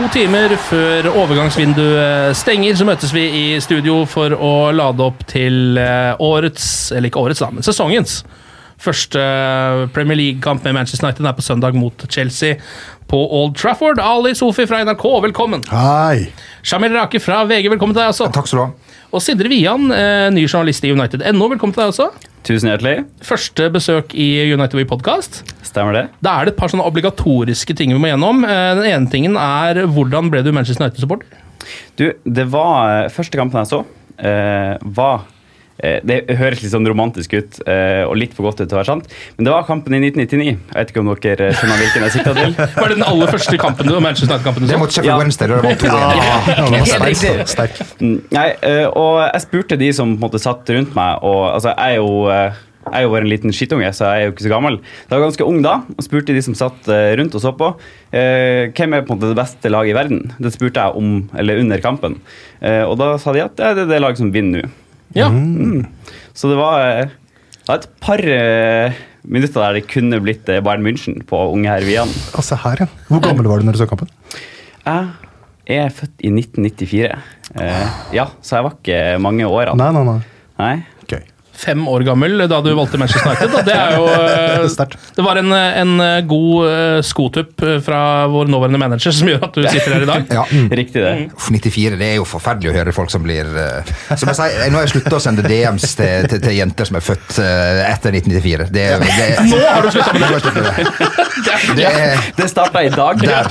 [0.00, 5.76] To timer før overgangsvinduet stenger, så møtes vi i studio for å lade opp til
[5.76, 8.22] eh, årets, eller ikke årets, da, men sesongens
[8.80, 9.20] første
[9.92, 12.56] Premier League-kamp med Manchester United er på søndag mot Chelsea
[13.12, 14.00] på Old Trafford.
[14.00, 15.68] Ali Sofi fra NRK, velkommen.
[15.68, 16.30] Hei!
[16.64, 18.32] Shamil Rake fra VG, velkommen til deg også.
[18.32, 18.98] Takk skal du ha.
[19.12, 22.08] Og Sindre Wian, eh, ny journalist i United.no, velkommen til deg også.
[22.48, 23.02] Tusen hjertelig.
[23.20, 25.42] Første besøk i United We Podcast.
[25.70, 26.04] Stemmer det?
[26.24, 28.42] Da er det et par sånne obligatoriske ting vi må gjennom.
[28.44, 31.26] Eh, Den ene tingen er hvordan ble du Manchester United-supporter?
[32.00, 33.84] Du, det var eh, Første kampen jeg så,
[34.18, 35.20] eh, var
[35.78, 38.80] eh, Det høres litt sånn romantisk ut eh, og litt for godt ut til å
[38.80, 40.48] være sant, men det var kampen i 1999.
[40.48, 42.56] Jeg vet ikke om dere skjønner hvilken jeg sikta til?
[42.80, 44.80] Var det den aller første kampen du, Manchester United-kampen du Det så?
[44.82, 45.20] mot Sheffield Ja.
[45.22, 45.94] Wednesday, da det var 2-1.
[46.18, 47.86] Ja, det.
[48.00, 51.44] Mm, Nei, eh, og jeg spurte de som på en måte satt rundt meg, og
[51.54, 52.10] altså, jeg er jo
[52.90, 54.78] jeg er jo bare en liten skittunge, så jeg er jo ikke så gammel.
[55.06, 57.52] Da var jeg ganske ung da, og spurte de som satt eh, rundt og så
[57.56, 57.70] på,
[58.10, 60.24] eh, hvem er på en måte det beste laget i verden.
[60.42, 62.18] Det spurte jeg om, eller under kampen.
[62.60, 64.72] Eh, og da sa de at det er det, det laget som vinner nå.
[65.16, 65.30] Ja.
[65.30, 65.86] Mm.
[66.34, 67.14] Så det var, eh,
[67.60, 71.86] det var et par eh, minutter der det kunne blitt Bayern München på unge her
[71.86, 72.10] Vian.
[72.34, 72.92] Altså her, ja.
[73.10, 74.10] Hvor gammel var du når du så kampen?
[75.70, 77.10] Jeg er født i 1994.
[77.60, 79.76] Eh, ja, så jeg var ikke mange årene.
[79.78, 80.20] Nei, nei, nei.
[80.60, 80.74] Nei.
[81.60, 83.54] Fem år gammel da du valgte Manchester United.
[83.58, 88.00] Og det er jo eh, Det var en, en eh, god eh, skotupp fra
[88.32, 90.26] vår nåværende manager som gjør at du sitter her i dag.
[90.40, 90.44] Ja.
[90.80, 91.12] Riktig det.
[91.34, 93.48] Uff, 94, det er jo forferdelig å høre folk som blir
[94.14, 96.98] Som jeg sier, Nå har jeg slutta å sende DMs til, til, til jenter som
[97.00, 98.68] er født etter 1994.
[98.72, 101.39] Det, det, Nå har du slutta med det.
[101.76, 103.20] Det er Det starta i dag.
[103.22, 103.48] Der.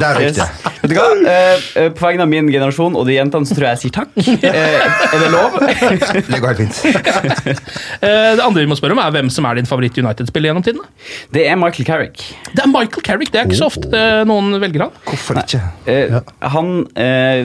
[0.00, 0.46] Der riktig.
[0.82, 1.06] Vet du hva?
[1.28, 3.94] Eh, eh, på vegne av min generasjon og de jentene så tror jeg jeg sier
[3.98, 4.12] takk.
[4.18, 4.78] Eh,
[5.08, 5.58] er det lov?
[6.32, 7.64] Det går helt fint.
[7.98, 10.86] Eh, Det andre vi må spørre om, er hvem som er din favoritt-United-spiller gjennom tidene.
[11.34, 12.22] Det er Michael Carrick.
[12.54, 13.32] Det er Michael Carrick.
[13.34, 14.94] Det er ikke så ofte eh, noen velger han.
[15.08, 15.60] Hvorfor ikke?
[15.88, 16.22] Ja.
[16.54, 17.44] Han eh,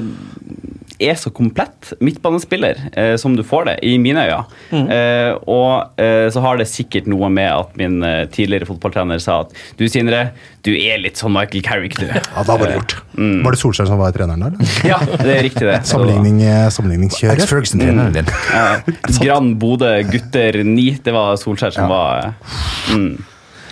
[1.10, 4.42] er så komplett midtbanespiller eh, som du får det, i mine øyne.
[4.74, 9.42] Eh, og eh, så har det sikkert noe med at min eh, tidligere fotballtrener sa
[9.46, 10.30] at du Sindre,
[10.66, 12.08] du er litt sånn Michael Carrick, du.
[12.08, 12.96] Ja, da var det gjort.
[13.14, 14.56] Var det Solskjær som var treneren der?
[14.56, 14.78] eller?
[14.94, 15.82] Ja, det er riktig, det.
[15.90, 16.40] Sammenligning,
[16.74, 16.74] sammenligningskjøret.
[16.78, 17.36] sammenligningskjører.
[17.36, 18.32] Alex Ferguson, treneren din.
[18.54, 23.14] Eh, Brann Bodø gutter 9, det var Solskjær som var eh, mm.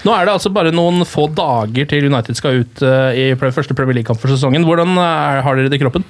[0.02, 3.76] Nå er det altså bare noen få dager til United skal ut eh, i første
[3.78, 4.66] Premier League-kamp for sesongen.
[4.66, 6.06] Hvordan er, har dere det i kroppen?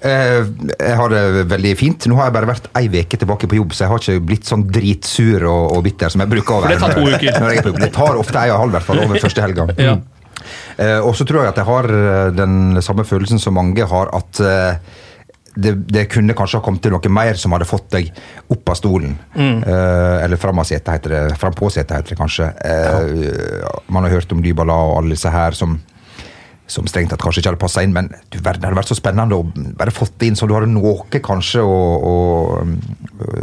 [0.00, 0.44] Eh,
[0.80, 2.06] jeg har det veldig fint.
[2.08, 4.48] Nå har jeg bare vært ei uke tilbake på jobb, så jeg har ikke blitt
[4.48, 7.28] sånn dritsur og, og bitter som jeg bruker å For det tar to uker.
[7.36, 7.68] er.
[7.84, 9.68] Det tar ofte ei og en halv, i hvert fall, over første helga.
[9.76, 9.98] Ja.
[10.80, 14.08] Eh, og så tror jeg at jeg har eh, den samme følelsen som mange har,
[14.16, 14.40] at
[15.60, 18.08] det, det kunne kanskje ha kommet til noe mer som hadde fått deg
[18.54, 19.16] opp av stolen.
[19.36, 21.22] Eh, eller fram av setet, heter det.
[21.42, 22.46] Fram på setet, heter det kanskje.
[22.64, 25.76] Eh, Man har hørt om Dybala og alle disse her som
[26.70, 28.98] som strengt tatt kanskje ikke hadde passa inn, men du verden, det hadde vært så
[28.98, 29.46] spennende å
[29.78, 31.78] bare fått det inn, så du hadde noe kanskje å,
[32.10, 32.14] å,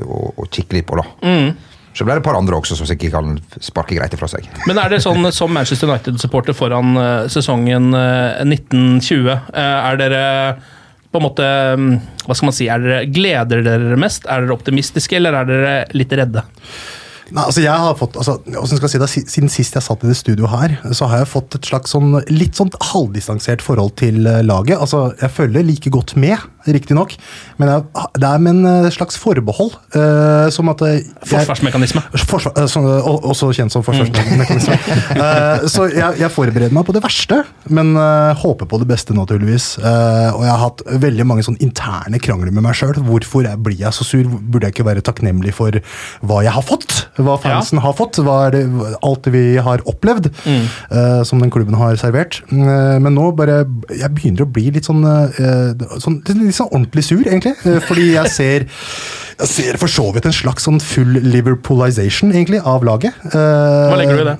[0.05, 1.07] å, å kikke litt på, da.
[1.97, 4.45] Så ble det et par andre også som sikkert kan sparke greit ifra seg.
[4.69, 10.21] Men er det sånn som Manchester United-supporter foran eh, sesongen eh, 1920 eh, Er dere
[11.09, 11.47] på en måte
[11.79, 11.89] mm,
[12.27, 12.67] Hva skal man si?
[12.69, 14.29] Er dere, gleder dere mest?
[14.29, 16.45] Er dere optimistiske, eller er dere litt redde?
[17.27, 18.37] Nei, altså jeg har fått, altså,
[18.69, 21.31] skal jeg si det, Siden sist jeg satt i det studioet her, så har jeg
[21.31, 24.77] fått et slags sånn, litt sånn halvdistansert forhold til eh, laget.
[24.79, 27.15] Altså, Jeg følger like godt med, riktignok,
[27.59, 29.75] men jeg, det er med en eh, slags forbehold.
[29.95, 32.03] Uh, som at jeg, Forsvarsmekanisme.
[32.27, 34.79] Forsvar, eh, også kjent som forsvarsmekanisme.
[35.17, 37.39] Eh, så jeg, jeg forbereder meg på det verste,
[37.73, 39.77] men uh, håper på det beste, naturligvis.
[39.81, 42.95] Og jeg har hatt veldig mange sånn interne krangler med meg sjøl.
[43.07, 44.27] Hvorfor jeg, blir jeg så sur?
[44.27, 45.79] Burde jeg ikke være takknemlig for
[46.27, 46.99] hva jeg har fått?
[47.17, 48.19] Hva fansen har fått?
[48.23, 48.63] Hva det,
[49.05, 52.41] alt vi har opplevd, eh, som den klubben har servert.
[52.51, 57.07] Uh, men nå bare Jeg begynner å bli litt sånn, uh, sånn, litt sånn ordentlig
[57.07, 57.55] sur, egentlig.
[57.87, 58.67] fordi jeg ser
[59.37, 63.13] jeg ser for så vidt en slags sånn full Liverpoolization egentlig, av laget.
[63.33, 64.35] Hva legger du i det?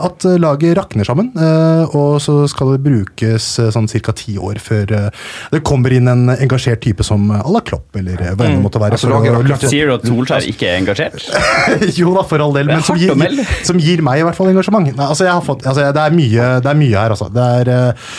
[0.00, 1.30] At eh, laget rakner sammen.
[1.38, 4.14] eh, og så skal det brukes eh, sånn ca.
[4.16, 5.08] ti år før eh,
[5.54, 8.64] det kommer inn en engasjert type som à la Klopp, eller eh, hva enn det
[8.64, 8.98] måtte være.
[8.98, 11.26] Altså, å- laget rakner- Sier du at Solskjær ikke er engasjert?
[12.00, 14.50] jo da, for all del, men som gir, å som gir meg i hvert fall
[14.50, 14.90] engasjement.
[14.90, 17.30] Nei, altså, jeg har fått, altså, det, er mye, det er mye her, altså.
[17.34, 18.10] Det er, eh,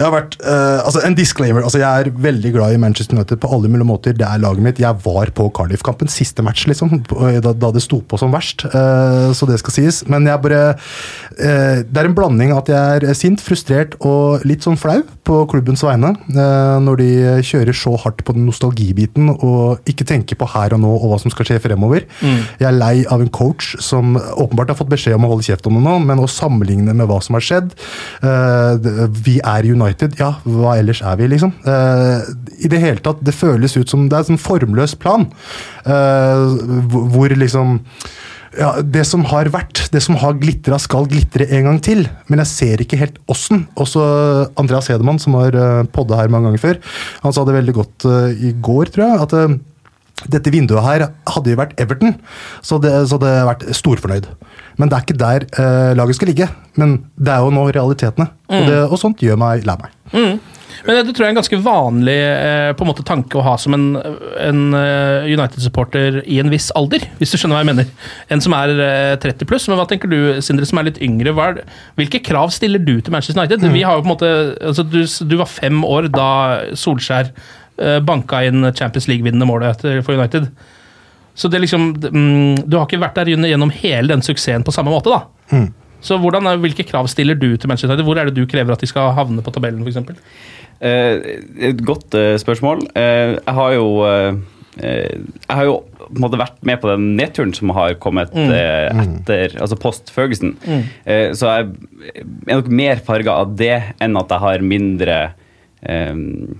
[0.00, 1.62] jeg har vært, eh, altså, en disclaimer.
[1.66, 4.16] Altså, jeg er veldig glad i Manchester United på alle mulige måter.
[4.18, 4.82] Det er laget mitt.
[4.82, 7.02] Jeg var på Cardiff-kampen, siste match, liksom,
[7.42, 8.64] da, da det sto på som verst.
[8.72, 10.02] Uh, så det skal sies.
[10.08, 14.64] Men jeg bare uh, Det er en blanding at jeg er sint, frustrert og litt
[14.64, 16.14] sånn flau på klubbens vegne.
[16.36, 17.10] uh, når de
[17.46, 21.18] kjører så hardt på den nostalgibiten og ikke tenker på her og nå og hva
[21.20, 22.06] som skal skje fremover.
[22.20, 22.40] Mm.
[22.60, 25.66] Jeg er lei av en coach som åpenbart har fått beskjed om å holde kjeft
[25.68, 27.72] om det nå, men å sammenligne med hva som har skjedd
[28.24, 28.88] eh,
[29.26, 31.54] Vi er United, ja, hva ellers er vi, liksom?
[31.66, 32.30] Eh,
[32.66, 35.28] I det hele tatt, det føles ut som det er en sånn formløs plan.
[35.86, 36.46] Eh,
[37.16, 37.80] hvor liksom
[38.56, 42.06] ja, Det som har vært, det som har glitra, skal glitre en gang til.
[42.30, 43.66] Men jeg ser ikke helt åssen.
[43.76, 44.00] Også
[44.56, 46.80] Andreas Hedemann, som har uh, podda her mange ganger før,
[47.20, 49.26] han sa det veldig godt eh, i går, tror jeg.
[49.26, 49.58] at eh,
[50.32, 52.14] dette vinduet her hadde jo vært Everton,
[52.64, 54.30] så det, så det hadde vært storfornøyd.
[54.80, 56.48] Men det er ikke der eh, laget skal ligge.
[56.80, 58.30] Men det er jo nå realitetene.
[58.48, 58.66] Og, Mm.
[58.70, 59.90] det, og sånt gjør meg lei meg.
[60.12, 60.36] Mm.
[60.86, 63.54] Men det tror jeg er en ganske vanlig eh, på en måte tanke å ha
[63.58, 67.88] som en, en eh, United-supporter i en viss alder, hvis du skjønner hva jeg mener.
[68.30, 69.66] En som er eh, 30 pluss.
[69.72, 71.32] Men hva tenker du, Sindre, som er litt yngre?
[71.48, 71.62] Er,
[71.98, 73.64] hvilke krav stiller du til Manchester United?
[73.66, 73.74] Mm.
[73.76, 74.32] Vi har jo på en måte,
[74.70, 76.30] altså du, du var fem år da
[76.78, 77.32] Solskjær
[78.06, 80.48] banka inn Champions League-vinnende målet for United.
[81.36, 84.72] Så det er liksom, mm, Du har ikke vært der gjennom hele den suksessen på
[84.72, 85.24] samme måte, da.
[85.52, 85.66] Mm.
[86.00, 88.06] Så hvordan, er- Hvilke krav stiller du til Manchester United?
[88.06, 90.16] Hvor er det du krever at de skal havne på tabellen, f.eks.?
[90.80, 91.20] Eh,
[91.70, 92.86] et godt eh, spørsmål.
[92.96, 94.34] Eh, jeg har jo eh,
[94.82, 95.12] eh,
[95.48, 95.76] Jeg har jo
[96.06, 98.50] på en måte vært med på den nedturen som har kommet Mm.
[98.52, 100.54] eh, etter Altså post Ferguson.
[100.66, 100.82] Mm.
[101.06, 101.70] Eh, så jeg
[102.48, 105.16] er nok mer farga av det enn at jeg har mindre
[105.82, 106.58] eh, en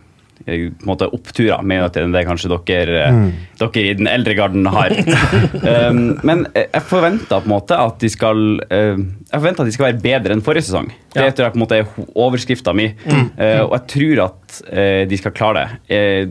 [0.86, 3.32] måte oppturer med enn det kanskje dere, eh, Mm.
[3.58, 4.90] dere i den eldre garden har.
[5.90, 9.66] um, men eh, jeg forventer på en måte at de skal uh, Jeg forventer at
[9.70, 10.92] de skal være bedre enn forrige sesong.
[11.14, 11.30] Det Ja.
[11.32, 12.88] tror jeg på en måte er overskrifta mi.
[13.06, 13.26] Mm.
[13.38, 15.96] uh, og jeg tror at uh, de skal klare det.
[15.96, 16.26] Eh,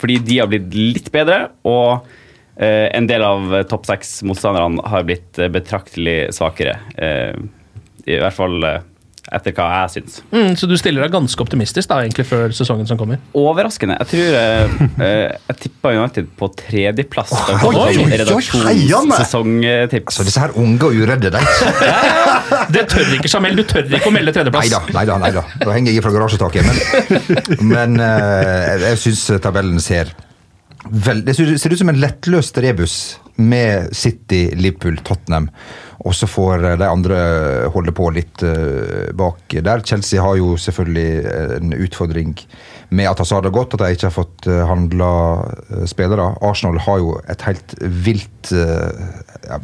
[0.00, 2.06] fordi de har blitt litt bedre, og
[2.56, 6.78] eh, en del av eh, topp seks-motstanderne har blitt eh, betraktelig svakere.
[6.96, 7.34] Eh,
[8.08, 8.78] I hvert fall eh,
[9.30, 10.20] etter hva jeg syns.
[10.34, 13.20] Mm, så du stiller deg ganske optimistisk da, egentlig før sesongen som kommer?
[13.36, 13.96] Overraskende.
[14.02, 17.34] Jeg tror eh, eh, jeg tippa United på tredjeplass.
[17.36, 18.08] Oh, Oi, oi, oi!
[18.20, 20.10] Redaksjonssesongtips.
[20.10, 21.44] Altså, disse her unge og uredde, de.
[22.74, 23.60] Det tør ikke, Jamel.
[23.60, 24.66] Du tør ikke å melde tredjeplass.
[24.66, 25.44] Neida, neida, neida.
[25.62, 26.66] Da henger jeg fra garasjetaket.
[26.66, 27.22] Men,
[27.72, 30.10] men eh, jeg, syns tabellen ser
[30.90, 32.94] vel, Det ser ser ut som en lettløst rebus
[33.40, 35.48] med City, Liverpool, Tottenham.
[36.00, 37.18] Og så får de andre
[37.74, 39.84] holde på litt eh, bak der.
[39.84, 41.08] Chelsea har jo selvfølgelig
[41.58, 42.34] en utfordring
[42.90, 45.10] med at Hazard har gått, at de ikke har fått handla
[45.90, 46.32] spillere.
[46.42, 49.04] Arsenal har jo et helt vilt eh,
[49.46, 49.60] ja,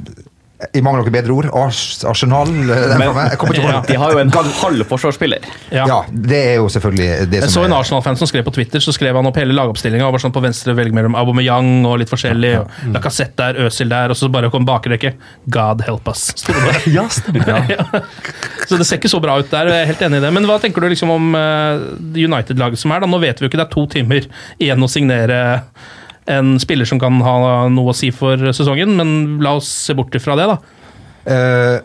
[0.72, 2.48] i mangel av noe bedre ord, Ars Arsenal.
[2.48, 3.10] eh, Men.
[3.28, 3.88] Jeg det.
[3.90, 5.44] de har jo en halv forsvarsspiller.
[5.70, 5.84] Ja.
[6.10, 8.94] det er jo selvfølgelig det Jeg som så en Arsenal-fan som skrev på Twitter så
[8.96, 10.08] skrev han opp hele lagoppstillinga.
[10.16, 12.54] Sånn på venstre velg mellom Aubameyang og litt forskjellig.
[12.62, 15.12] og Lacassette der, Øzil der, og så bare kom bakrekke.
[15.46, 16.32] God help us.
[16.34, 16.80] sto det.
[16.96, 17.66] Ja, stemmer.
[17.76, 17.84] Ja.
[18.66, 19.68] Så det ser ikke så bra ut der.
[19.68, 20.32] jeg er helt enig i det.
[20.32, 21.84] Men hva tenker du liksom om eh,
[22.16, 23.04] United-laget som er?
[23.04, 23.10] da?
[23.12, 24.24] Nå vet vi jo ikke det er to timer
[24.58, 25.40] igjen å signere
[26.26, 30.14] en spiller som kan ha noe å si for sesongen, men la oss se bort
[30.22, 30.56] fra det, da.
[31.26, 31.76] Eh,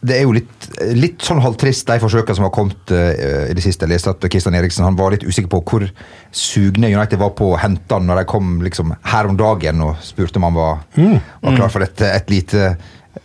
[0.00, 3.64] det er jo litt, litt sånn halvtrist, de forsøkene som har kommet eh, i det
[3.64, 3.84] siste.
[3.84, 5.84] Jeg leste at Kristian Eriksen han var litt usikker på hvor
[6.32, 10.00] sugne United var på å hente han når de kom liksom her om dagen og
[10.04, 11.20] spurte om han var, Mm.
[11.42, 12.72] var klar for et, et lite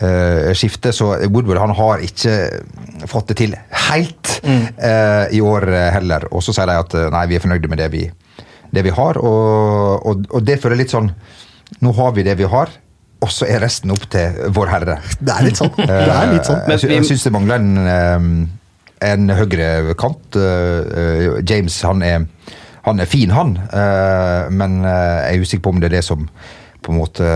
[0.01, 0.89] Uh, skifte.
[0.91, 2.31] Så Woodward han har ikke
[3.07, 3.51] fått det til
[3.85, 6.25] helt eh, i år uh, heller.
[6.33, 8.01] Og så sier de at eh, nei, vi er fornøyde med det vi,
[8.75, 9.17] det vi har.
[9.19, 11.11] Og, og, og det føler jeg litt sånn
[11.81, 12.69] Nå har vi det vi har,
[13.25, 14.99] og så er resten opp til Vår Herre.
[15.17, 15.71] Det er litt sånn.
[15.89, 16.59] Det er litt sånn.
[16.61, 18.27] Eh, Jeg, jeg syns det mangler en, eh,
[19.09, 20.37] en høyre kant.
[20.37, 22.27] Eh, eh, James han er,
[22.85, 26.03] han er fin, han, eh, men eh, jeg er usikker på om det er det
[26.05, 26.27] som
[26.85, 27.31] på en måte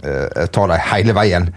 [0.00, 1.50] eh, tar dem hele veien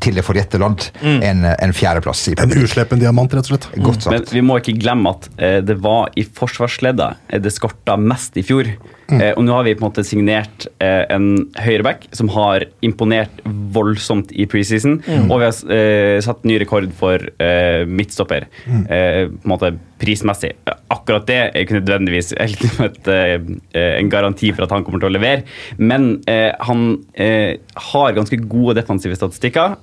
[0.00, 0.88] til det forjette land.
[1.02, 2.26] En, en fjerdeplass.
[2.30, 3.68] i En uslepen diamant, rett og slett.
[3.84, 7.98] Godt Men vi må ikke glemme at eh, det var i forsvarsleddet eh, det skorta
[8.00, 8.72] mest i fjor.
[9.12, 13.42] Eh, og nå har vi på en måte signert eh, en høyreback som har imponert
[13.76, 14.98] voldsomt i preseason.
[15.28, 18.48] Og vi har eh, satt ny rekord for eh, midtstopper.
[18.66, 20.52] Eh, på en måte prismessig.
[20.92, 25.10] Akkurat det er ikke nødvendigvis helt et, eh, en garanti for at han kommer til
[25.10, 25.46] å levere,
[25.78, 26.82] men han
[27.16, 29.76] har ganske gode defensive statistikker,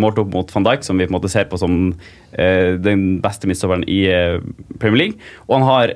[0.00, 1.90] målt opp mot van Dijk, som vi på en måte ser på som
[2.32, 4.00] den beste midtstopperen i
[4.80, 5.28] Premier League.
[5.48, 5.94] Og han har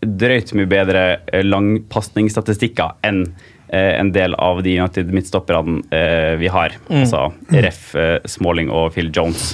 [0.00, 3.24] drøyt mye bedre eh, langpasningsstatistikker enn
[3.68, 6.76] eh, en del av de United midtstopperne eh, vi har.
[6.88, 7.92] Altså Ref,
[8.28, 9.52] Smalling og Phil Jones.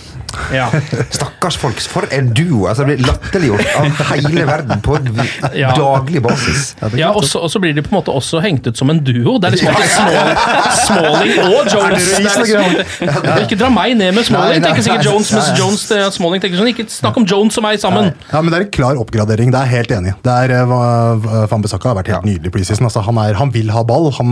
[0.55, 0.69] Ja.
[1.17, 2.67] Stakkars folk, for en duo!
[2.71, 5.11] Altså, det blir latterliggjort av hele verden på en
[5.57, 5.73] Ja.
[5.77, 6.75] daglig basis.
[6.97, 9.39] Ja, og så blir de på en måte også hengt ut som en duo.
[9.43, 9.75] Det er liksom
[10.87, 12.09] Smalling og Jones.
[12.17, 15.33] Er liksom, ikke dra meg ned med Smalling, tenker sikkert Jones.
[15.37, 15.53] Mens.
[15.59, 18.13] Jones, Smalling tenker sånn, ikke snakk om Jones og meg sammen.
[18.33, 19.53] Ja, men Det er en klar oppgradering.
[19.55, 20.17] Det er jeg helt enig i.
[20.27, 22.87] Det eh, Van Besaka har vært helt nydelig preseason.
[22.89, 24.31] Altså, han, er, han vil ha ball, han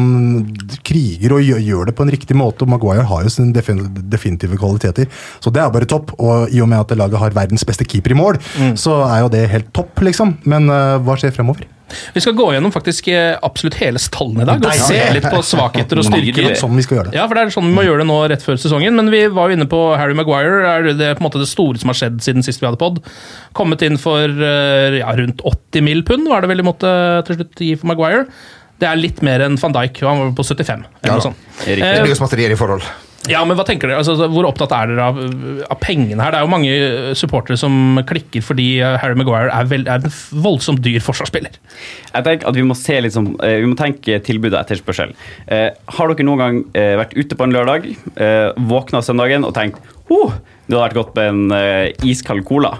[0.86, 2.66] kriger og gjør, det på en riktig måte.
[2.70, 5.10] Maguire har jo sine definitive kvaliteter.
[5.44, 6.14] Så det er bare topp.
[6.18, 8.40] Og i og med at laget har verdens beste keeper i mål,
[8.80, 10.36] så er jo det helt topp, liksom.
[10.50, 11.70] Men uh, hva skjer fremover?
[12.14, 15.42] Vi skal gå gjennom faktisk eh, absolutt hele stallen i dag og se litt på
[15.46, 16.48] svakheter og styrker.
[16.50, 17.18] er sånn vi skal gjøre det.
[17.18, 18.96] Ja, for det er sånn vi må gjøre det nå rett før sesongen.
[18.98, 20.64] Men vi var jo inne på Harry Maguire.
[20.70, 23.00] Er det på en måte det store som har skjedd siden sist vi hadde pod?
[23.56, 26.04] Kommet inn for eh, ja, rundt 80 mill.
[26.08, 26.92] pund, var det vel de måtte
[27.28, 28.26] til slutt gi for Maguire.
[28.82, 30.02] Det er litt mer enn van Dijk.
[30.08, 30.86] Han var på 75.
[30.88, 31.50] eller Ja noe sånt.
[31.64, 32.86] Det blir jo smatterier i forhold.
[33.30, 34.02] Ja, men hva tenker dere?
[34.02, 35.18] Altså, hvor opptatt er dere av,
[35.72, 36.34] av pengene her?
[36.34, 40.04] Det er jo mange eh, supportere som klikker fordi eh, Harry Maguire er, veld, er
[40.04, 41.56] en voldsomt dyr forsvarsspiller.
[42.10, 45.14] Jeg tenker at Vi må se eh, vi må tenke tilbudet og etterspørsel.
[45.48, 49.56] Eh, har dere noen gang eh, vært ute på en lørdag, eh, våkna søndagen og
[49.56, 49.80] tenkt
[50.12, 50.36] oh,
[50.68, 52.76] det hadde vært godt med en iskald cola?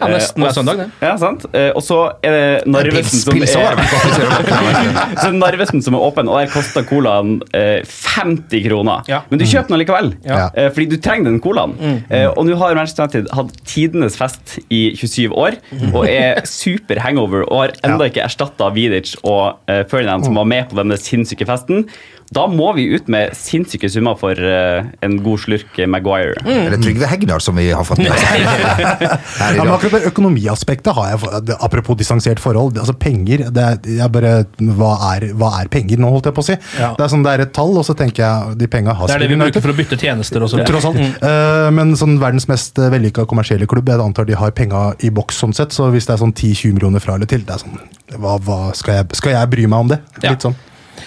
[0.00, 0.86] Ja, nesten Eh, hver søndag, det.
[1.02, 1.44] Ja, sant?
[1.52, 3.48] Eh, og så er det Narvesen som er
[5.22, 9.02] Så Narvesen som er åpen, og der koster colaen eh, 50 kroner.
[9.10, 9.22] Ja.
[9.30, 10.48] Men du kjøper den likevel, Ja.
[10.54, 11.74] eh, fordi du trenger den colaen.
[12.10, 15.58] Eh, og nå har Manchester United hatt tidenes fest i 27 år,
[15.92, 20.44] og er super hangover, og har enda ikke erstatta Vidic og eh, Ferdinand, som var
[20.48, 21.86] med på denne sinnssyke festen.
[22.34, 26.36] Da må vi ut med sinnssyke summer for eh, en god slurk Maguire.
[26.44, 28.24] Eller Trygve Hegnar, som vi har fått med oss
[29.56, 32.76] Ja, men akkurat det økonomiaspektet har jeg, apropos distansert forhold.
[32.76, 34.34] altså Penger, det er, jeg bare,
[34.76, 36.58] hva, er, hva er penger nå, holdt jeg på å si?
[36.76, 36.92] Ja.
[36.98, 39.16] Det er sånn, det er et tall, og så tenker jeg de penga har Det
[39.16, 40.66] er det vi bruker for å bytte tjenester og sånn.
[40.68, 41.00] Tross alt.
[41.24, 45.40] Uh, men sånn verdens mest vellykka kommersielle klubb, jeg antar de har penga i boks
[45.46, 47.80] sånn sett, så hvis det er sånn 10-20 millioner fra eller til, det er sånn
[48.20, 50.02] Hva, hva skal, jeg, skal jeg bry meg om det?
[50.20, 50.34] Ja.
[50.34, 50.56] Litt sånn.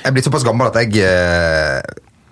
[0.01, 1.81] Jeg er blitt såpass gammel at jeg eh,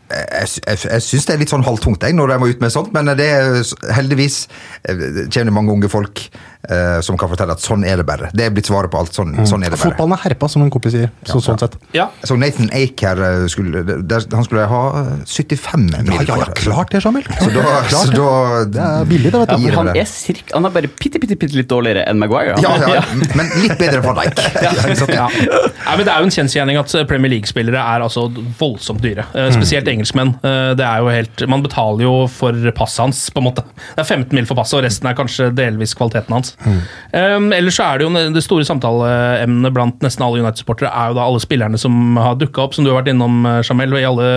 [0.10, 2.74] jeg, jeg, jeg syns det er litt sånn halvtungt jeg, når jeg må ut med
[2.74, 3.60] sånt, men det er
[3.94, 4.42] heldigvis
[4.90, 6.24] eh, kommer det mange unge folk
[6.68, 8.30] eh, som kan fortelle at sånn er det bare.
[8.36, 9.13] Det er blitt svaret på alt.
[9.16, 9.94] Sånn, sånn er det bare.
[9.94, 11.12] Fotballen er herpa, som en kompis sier.
[11.24, 11.78] Så, Ja, sånn sett.
[11.96, 12.08] Ja.
[12.28, 14.82] Så Nathan Ake her eh, skulle, der, Han skulle ha
[15.25, 17.24] 75 mil ja, ja, ja, klart det, Samuel.
[17.39, 19.66] Så da, Klart så da Det er billig, det, vet du.
[19.70, 22.58] Ja, han, er cirka, han er bare bitte, bitte, bitte litt dårligere enn Maguire.
[22.63, 23.04] Ja, ja,
[23.38, 24.44] men litt bedre enn Van Dijk.
[24.60, 24.74] Ja.
[25.20, 25.96] Ja.
[25.96, 28.28] Men Det er jo en kjensgjerning at Premier League-spillere er altså
[28.60, 29.25] voldsomt dyre.
[29.32, 30.32] Spesielt Spesielt engelskmenn.
[30.44, 33.63] Eh, Det er jo helt, Man betaler jo for passet hans, på en måte.
[33.96, 36.49] Det er 15 mil for passet, og resten er kanskje delvis kvaliteten hans.
[36.60, 41.18] Um, ellers så er det jo det store samtaleemnet blant nesten alle United-supportere er jo
[41.18, 44.06] da alle spillerne som har dukka opp, som du har vært innom, eh, Jamel, i
[44.08, 44.29] alle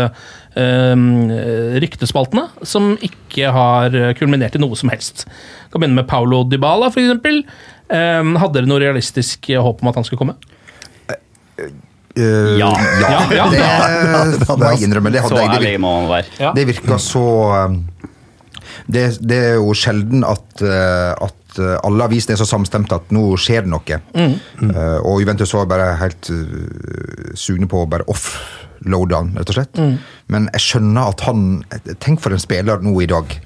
[0.56, 1.04] um,
[1.82, 5.26] ryktespaltene, som ikke har eh, kulminert i noe som helst.
[5.72, 7.44] Kan begynne med Paulo Dybala, f.eks.
[7.92, 10.38] Um, hadde dere noe realistisk håp om at han skulle komme?
[12.18, 12.68] Uh, Ja.
[13.00, 13.46] Ja, ja.
[14.36, 15.14] Det hadde jeg innrømmet.
[15.14, 15.72] Det Så hadde jeg.
[15.72, 17.26] det, man Det virker så
[17.68, 17.78] um,
[18.90, 21.12] det, det er jo sjelden at, uh,
[21.52, 23.98] at uh, alle avisene er så samstemte at nå skjer det noe.
[24.16, 29.58] Uh, og Juventus var bare helt uh, sugne på å bare offloade han, rett og
[29.58, 29.80] slett.
[30.32, 31.42] Men jeg skjønner at han
[32.00, 33.36] Tenk for en spiller nå i dag.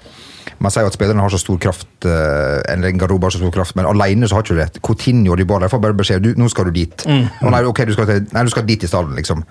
[0.62, 3.52] Man sier jo at spillerne har så stor kraft, eller en garderobe har så stor
[3.52, 4.80] kraft, men alene så har ikke du det.
[4.86, 7.04] Coutinho og Dybala får bare beskjed du, nå skal du dit.
[7.04, 9.42] Å, nei, ok, du skal, nei, du skal dit i stallen, liksom.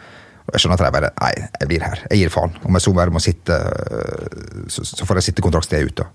[0.45, 2.01] Og Jeg skjønner at jeg bare Nei, jeg blir her.
[2.11, 2.53] Jeg gir faen.
[2.67, 6.05] Om jeg så bare må sitte, øh, så, får jeg sitte kontraktstid ute.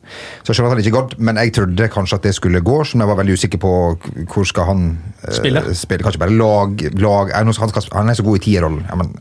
[0.44, 2.76] Så jeg skjønner at han ikke gadd, men jeg trodde kanskje at det skulle gå,
[2.87, 3.72] som jeg var veldig usikker på
[4.30, 5.64] hvor skal han øh, Spille.
[5.75, 6.06] spille.
[6.06, 8.87] Kanskje bare lag, lag han, skal, han er så god i tierrollen.
[8.87, 9.16] Ja, men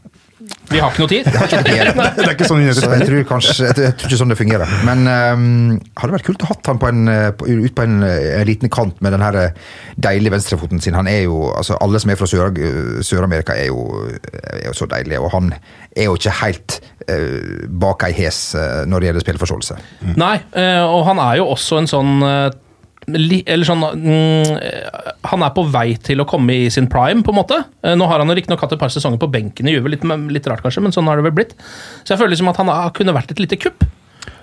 [0.70, 1.26] Vi har ikke noe tid.
[1.26, 4.38] Det er ikke sånn Så jeg tror kanskje jeg tror, jeg tror ikke sånn det
[4.40, 4.74] fungerer.
[4.88, 7.98] Men um, hadde vært kult å hatt han på en, eh, på, ut på en,
[8.06, 9.58] eh, en liten kant med den her eh,
[9.98, 10.98] deilige venstrefoten sin.
[10.98, 14.08] Han er jo, altså Alle som er fra Sør-Amerika, Sør-Amerika, er, jo-
[14.54, 15.20] er jo så deilige.
[15.24, 15.52] Og han
[15.98, 19.78] er jo ikke helt uh, bak ei hes uh, når det gjelder spilleforståelse.
[20.20, 22.50] Nei, uh, og han er jo også en sånn eh,
[23.16, 24.54] Eller sånn mm,
[25.32, 27.62] Han er på vei til å komme i sin prime, på en måte.
[27.84, 30.50] Eh, Nå har han riktignok hatt et par sesonger på benken i Juve, litt, litt
[30.50, 31.56] rart kanskje, men sånn har det vel blitt.
[32.04, 33.86] Så jeg føler liksom at han har, kunne vært et lite kupp.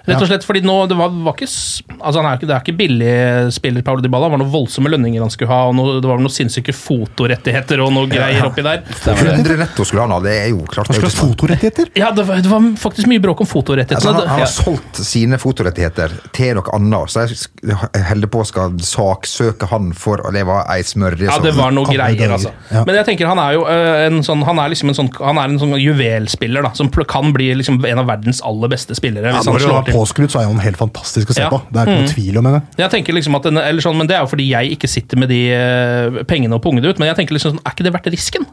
[0.06, 1.48] Rett og slett fordi nå, det var, var ikke
[1.96, 3.12] altså han er ikke, Det er ikke billig
[3.56, 4.28] spiller, Paulo Dybala.
[4.28, 7.82] Det var noen voldsomme lønninger han skulle ha, og noe, det var noen sinnssyke fotorettigheter
[7.84, 8.82] og noe greier oppi der.
[9.16, 10.90] 100 netto skulle han ha, det er jo klart.
[10.92, 11.90] Han skulle ha fotorettigheter.
[11.98, 13.98] Ja, det var, det var faktisk mye bråk om fotorettigheter.
[13.98, 14.50] Altså, han, han har Ja.
[14.52, 20.22] solgt sine fotorettigheter til noe annet, så jeg holder på å skal saksøke han for
[20.26, 22.52] å leve av ei smørje Ja, det var noe greier, altså.
[22.70, 22.84] Ja.
[22.86, 25.38] Men jeg tenker han er jo øh, en sånn Han er liksom en sånn Han
[25.40, 26.72] er en sånn juvelspiller, da.
[26.78, 29.30] Som kan bli liksom en av verdens aller beste spillere.
[29.32, 29.95] Ja, Hvis han han slår til.
[29.96, 31.50] Påskrudd, så er han helt fantastisk å se Ja.
[31.50, 31.62] på.
[31.72, 32.14] Det er ikke noe Mm.
[32.14, 32.62] tvil om henne.
[32.78, 35.28] Jeg tenker liksom at den, sånn, men Det er jo fordi jeg ikke sitter med
[35.28, 36.98] de øh, pengene og punger det ut.
[36.98, 38.46] Men jeg tenker liksom sånn, er ikke det verdt risken?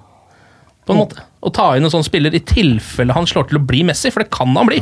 [0.86, 1.24] På en måte.
[1.44, 4.24] Å ta inn en sånn spiller i tilfelle han slår til å bli Messi, for
[4.24, 4.82] det kan han bli.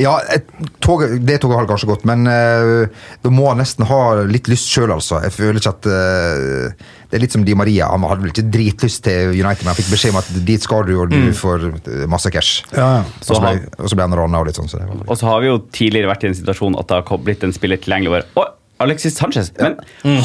[0.00, 0.46] Ja, et
[0.82, 2.86] tog, det toget har kanskje gått, men uh,
[3.22, 5.20] da må han nesten ha litt lyst sjøl, altså.
[5.22, 7.90] Jeg føler ikke at uh, Det er litt som Di Maria.
[7.92, 10.88] Han hadde vel ikke dritlyst til United, men han fikk beskjed om at dit skal
[10.88, 11.30] du, og du Mm.
[11.38, 12.64] får eh, masse cash.
[12.74, 13.04] Ja, ja.
[13.04, 14.68] Og så ble, og han rana og litt sånn.
[14.68, 16.98] Så det var Og så har vi jo tidligere vært i en situasjon at det
[17.06, 18.50] har blitt en spiller tilgjengelig over.
[18.82, 19.76] Alexis Sanchez, men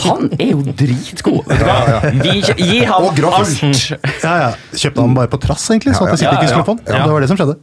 [0.04, 1.46] han er jo dritgod!
[1.46, 1.76] Hva?
[2.18, 3.60] Vi, gi ham Og grattis.
[3.62, 4.08] alt!
[4.24, 4.50] Ja, ja.
[4.74, 6.56] Kjøpte han bare på trass, egentlig, så at City Ja, ja, ikke ja.
[6.56, 6.76] skulle få.
[6.90, 7.04] Ja.
[7.06, 7.56] Det var det som skjedde.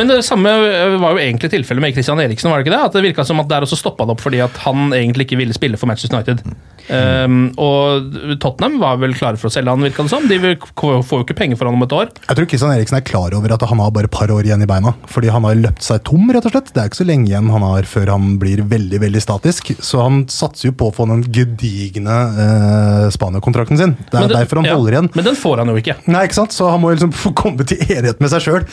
[0.00, 2.50] Men det samme øh, var jo egentlig tilfellet med Christian Eriksen.
[2.50, 2.82] var Det ikke det?
[2.90, 5.38] At det virka som at der også stoppa det opp fordi at han egentlig ikke
[5.44, 6.42] ville spille for Manchester United.
[6.90, 8.10] Um, og
[8.42, 10.26] Tottenham var vel klare for å selge han, virka det som.
[10.26, 12.10] De får jo ikke penger for han om et år.
[12.26, 14.66] Jeg tror Christian Eriksen er klar over at han har bare et par år igjen
[14.66, 14.90] i beina.
[15.12, 16.72] Fordi han har løpt seg tom, rett og slett.
[16.74, 19.72] Det er ikke så lenge igjen han har før han blir veldig veldig statisk.
[19.78, 23.94] Så han satser jo på å få den gedigne eh, Spania-kontrakten sin.
[24.10, 25.10] Det er det- derfor han ja, holder igjen.
[25.14, 25.96] Men den får han jo ikke.
[26.08, 26.52] Nei, ikke sant?
[26.56, 28.66] Så han må liksom få komme til enighet med seg sjøl.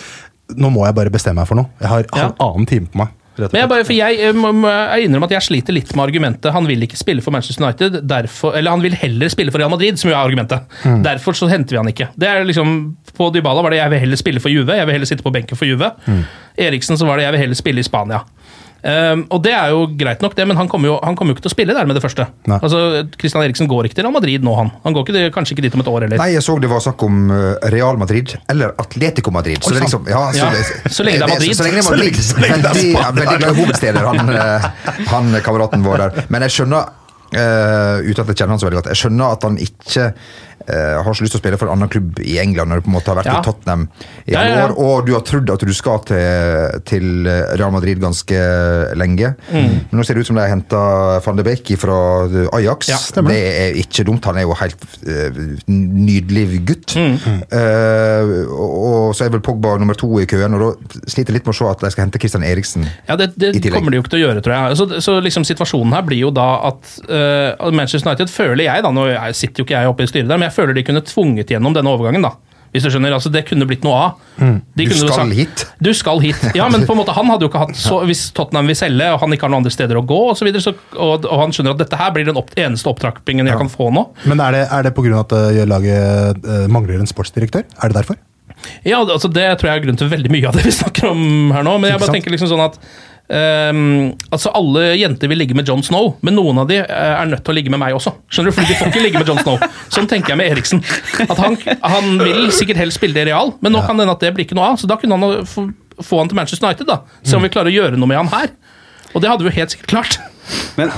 [0.58, 1.70] Nå må jeg bare bestemme meg for noe.
[1.82, 2.30] Jeg har Ja.
[2.32, 3.16] halvannen time på meg.
[3.40, 6.66] Men jeg, bare, for jeg, eh, jeg innrømmer at jeg sliter litt med argumentet han
[6.68, 9.96] vil ikke spille for Manchester United, derfor, eller han vil heller spille for Real Madrid,
[10.02, 10.66] som jo er argumentet.
[10.84, 11.04] Mm.
[11.06, 12.10] Derfor så henter vi han ikke.
[12.20, 14.94] Det er liksom, På Dybala var det 'jeg vil heller spille for Juve', jeg vil
[14.94, 15.92] heller sitte på benken for Juve.
[16.08, 16.24] Mm.
[16.58, 18.24] Eriksen så var det 'jeg vil heller spille i Spania'.
[18.80, 21.38] Um, og det er jo greit nok, det, men han kommer jo, han kommer jo
[21.38, 22.28] ikke til å spille der med det første.
[22.48, 22.60] Nei.
[22.64, 22.80] Altså,
[23.20, 24.70] Christian Eriksen går ikke til Real Madrid nå, han.
[24.86, 26.22] Han går ikke, kanskje ikke dit om et år heller.
[26.22, 29.60] Nei, jeg så det var snakk om eh, Real Madrid eller Atletico Madrid.
[29.64, 31.58] Så, det liksom, ja, så, Ja, det- så lenge det er Madrid.
[31.58, 32.16] Så, lenge det er Madrid.
[32.16, 34.72] Så lenge- så lenge er veldig, glad i hovedsteder, han, eh,
[35.12, 36.26] han kameraten vår der.
[36.30, 36.96] Men jeg skjønner,
[37.30, 40.06] Uh, uten at jeg kjenner han så veldig godt, jeg skjønner at han ikke
[40.68, 42.92] har så lyst til å spille for en annen klubb i England når du på
[42.92, 43.40] en måte har vært Ja.
[43.40, 43.88] i Tottenham
[44.28, 48.00] i Ja, ja, år, og du har trodd at du skal til, til Real Madrid
[48.02, 48.40] ganske
[49.00, 49.34] lenge.
[49.50, 49.70] Mm.
[49.90, 50.82] Men nå ser det ut som de har henta
[51.26, 51.98] van de Beek fra
[52.58, 52.90] Ajax.
[52.92, 54.26] Ja, det er ikke dumt.
[54.30, 56.96] Han er jo helt uh, nydelig gutt.
[57.00, 57.18] Mm.
[57.54, 61.50] Uh, og, så er vel Pogba nummer to i køen, og da sliter jeg litt
[61.50, 62.88] med å se at de skal hente Christian Eriksen.
[63.08, 63.78] Ja, det, det I tillegg.
[63.78, 64.80] kommer de jo ikke til å gjøre, tror jeg.
[64.80, 68.94] Så, så liksom situasjonen her blir jo da at uh, Manchester United føler jeg, da,
[68.94, 71.54] nå sitter jo ikke jeg oppe i styret der, men jeg føler de kunne tvunget
[71.54, 72.36] gjennom denne overgangen, da.
[72.70, 74.12] Hvis du skjønner, altså Det kunne blitt noe av.
[74.38, 74.58] De Mm.
[74.78, 75.64] Du kunne skal sagt- hit.
[75.82, 76.44] Du skal hit.
[76.54, 79.08] Ja, men på en måte, han hadde jo ikke hatt så, Hvis Tottenham vil selge,
[79.10, 81.42] og han ikke har noen andre steder å gå, og, så videre, så, og, og
[81.42, 84.06] han skjønner at dette her blir den opp, eneste opptrappingen jeg kan få nå.
[84.30, 85.20] Men er det, er det pga.
[85.26, 87.66] at uh, laget eh, mangler en sportsdirektør?
[87.82, 88.22] Er det derfor?
[88.86, 91.52] Ja, altså Det tror jeg er grunnen til veldig mye av det vi snakker om
[91.56, 91.74] her nå.
[91.82, 92.78] Men jeg bare tenker liksom sånn at
[93.34, 97.30] ehm, altså Alle jenter vil ligge med John Snow, men noen av de eh, er
[97.30, 98.14] nødt til å ligge med meg også.
[98.30, 98.58] Skjønner du?
[98.58, 99.60] Fordi de får ikke ligge med John Snow.
[99.94, 100.84] Sånn tenker jeg med Eriksen.
[101.28, 104.18] At Han, han vil sikkert helst spille det i real, men nå kan det hende
[104.18, 104.82] at det blir ikke noe av.
[104.82, 105.70] Så da kunne han få,
[106.02, 107.02] få han til Manchester United, da.
[107.24, 108.52] Se om vi klarer å gjøre noe med han her.
[109.14, 110.20] Og det hadde vi jo helt sikkert klart.
[110.78, 110.92] Men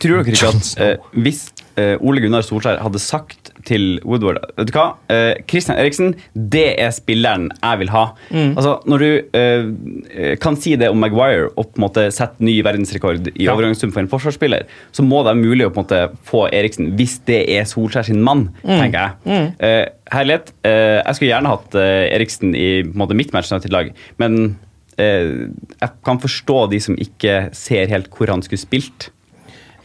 [0.00, 4.74] tror dere ikke at eh, hvis Ole Gunnar Solskjær hadde sagt til Woodward Vet du
[4.76, 8.04] hva, eh, Christian Eriksen, det er spilleren jeg vil ha.
[8.30, 9.06] Altså, Når du
[9.38, 9.66] eh,
[10.14, 13.54] eh, kan si det om Maguire og på en måte sette ny verdensrekord i Ja.
[13.54, 16.92] overgangssum for en forsvarsspiller, så må det være mulig å på en måte få Eriksen
[16.98, 19.54] hvis det er Solskjær sin mann, tenker jeg.
[19.58, 23.92] Eh, herlighet, eh, jeg skulle gjerne hatt eh, Eriksen i på en måte, mitt United-lag,
[24.18, 24.58] men
[24.98, 25.48] eh,
[25.80, 29.10] jeg kan forstå de som ikke ser helt hvor han skulle spilt.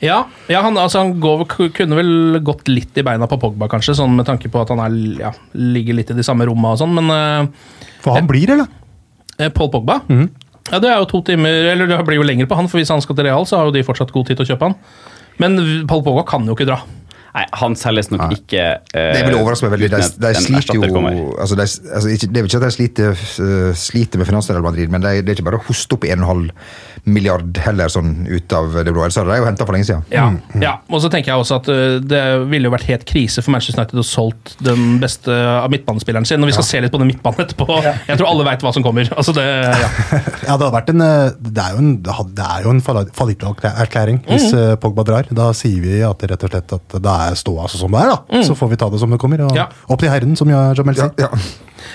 [0.04, 3.98] Ja, ja han, altså, han går, kunne vel gått litt i beina på Pogba, kanskje,
[4.00, 6.80] sånn med tanke på at han er, ja, ligger litt i de samme romma og
[6.82, 7.74] sånn, men eh,
[8.06, 8.70] For han blir, eller?
[9.40, 10.00] Eh, Paul Pogba?
[10.70, 12.92] Ja, Det er jo to timer Eller det blir jo lenger på han, for hvis
[12.94, 14.80] han skal til Real, så har jo de fortsatt god tid til å kjøpe han.
[15.40, 15.60] Men
[15.90, 16.82] Paul Pogba kan jo ikke dra.
[17.36, 19.90] Nei, han selges nok ikke uh, Det vil overraske meg veldig.
[19.94, 20.84] De, de sliter jo
[21.40, 24.92] altså de, altså ikke, Det er ikke at de sliter, uh, sliter med Finansdelen Madrid,
[24.94, 26.50] men de, det er ikke bare å hoste opp 1,5
[27.10, 29.06] milliard heller sånn ut av det blå.
[29.06, 30.04] Ellers hadde de jo henta for lenge siden.
[30.14, 30.26] Ja,
[30.62, 30.74] ja.
[30.92, 33.82] og så tenker jeg også at uh, det ville jo vært helt krise for Manchester
[33.82, 36.44] United å solgt den beste av midtbanespilleren sin.
[36.44, 37.68] Og vi skal se litt på den midtbanen etterpå.
[37.84, 39.10] Jeg tror alle veit hva som kommer.
[39.16, 39.90] Altså det, ja.
[40.50, 41.02] Ja, det, hadde vært en,
[41.40, 44.80] det er jo en, det er jo en fallitterklæring hvis Mhm.
[44.82, 45.28] Pogba drar.
[45.36, 48.04] Da sier vi at det rett og slett at det er ståa altså som det
[48.06, 48.14] er.
[48.14, 48.20] da.
[48.38, 48.44] Mm.
[48.46, 49.42] Så får vi ta det som det kommer.
[49.48, 49.68] Og Ja.
[49.90, 51.42] Opp til herren, som Jamel sier.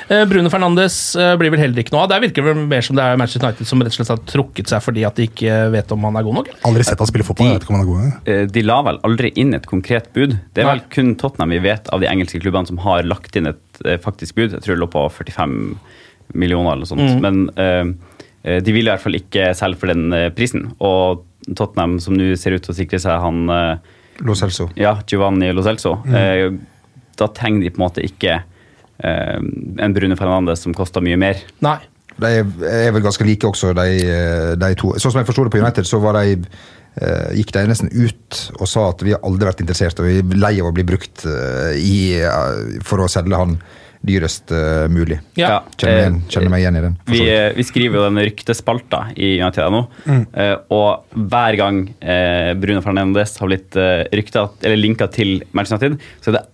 [0.08, 2.08] Eh, Bruno Fernandes eh, blir vel heller ikke noe av.
[2.10, 4.22] Der virker det vel mer som det er Manchester United som rett og slett har
[4.26, 6.48] trukket seg fordi at de ikke vet om han er god nok.
[6.66, 7.50] Aldri sett han spille fotball.
[7.52, 8.14] jeg vet ikke om han er god engang.
[8.32, 10.38] Eh, De la vel aldri inn et konkret bud.
[10.56, 13.46] Det er vel kun Tottenham vi vet av de engelske klubbene som har lagt inn
[13.52, 14.56] et faktisk bud.
[14.56, 15.54] Jeg tror det lå på 45
[16.34, 17.20] millioner eller noe sånt.
[17.20, 17.20] Mm.
[17.20, 17.84] Men eh,
[18.56, 20.72] eh, de vil i hvert fall ikke selge for den prisen.
[20.80, 21.22] Og
[21.54, 23.76] Tottenham, som nå ser ut til å sikre seg han eh,
[24.22, 24.68] Lo Celso.
[24.78, 25.96] Ja, Giovanni Lo Celso.
[26.04, 26.14] Mm.
[26.14, 29.40] Eh, da trenger de på en måte ikke eh,
[29.86, 31.42] en Bruno Fernandes som koster mye mer.
[31.64, 31.78] Nei.
[32.14, 33.88] De er, vel ganske like også, de,
[34.60, 34.92] de to.
[35.02, 38.42] Sånn som jeg forsto det på United, så var de eh, gikk de nesten ut
[38.60, 40.86] og sa at vi har aldri vært interessert, og vi er lei av å bli
[40.86, 43.58] brukt eh, i, eh, for å selge han
[44.04, 45.18] dyrest uh, mulig.
[45.40, 45.62] Ja.
[45.80, 46.96] Kjenner, Eh, kjenner meg igjen i den.
[47.08, 50.26] Vi, eh, vi skriver jo den ryktespalta i United nå, Mm.
[50.34, 53.72] eh, og hver gang eh, Bruno Fernandes har blitt
[54.12, 56.44] rykta, eller linka til Manchester United, så er det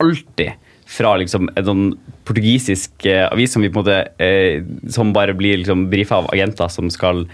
[0.00, 0.52] alltid
[0.90, 1.84] fra liksom en sånn
[2.26, 6.90] portugisisk avis som vi på en måte Som bare blir liksom brifa av agenter som
[6.90, 7.26] skal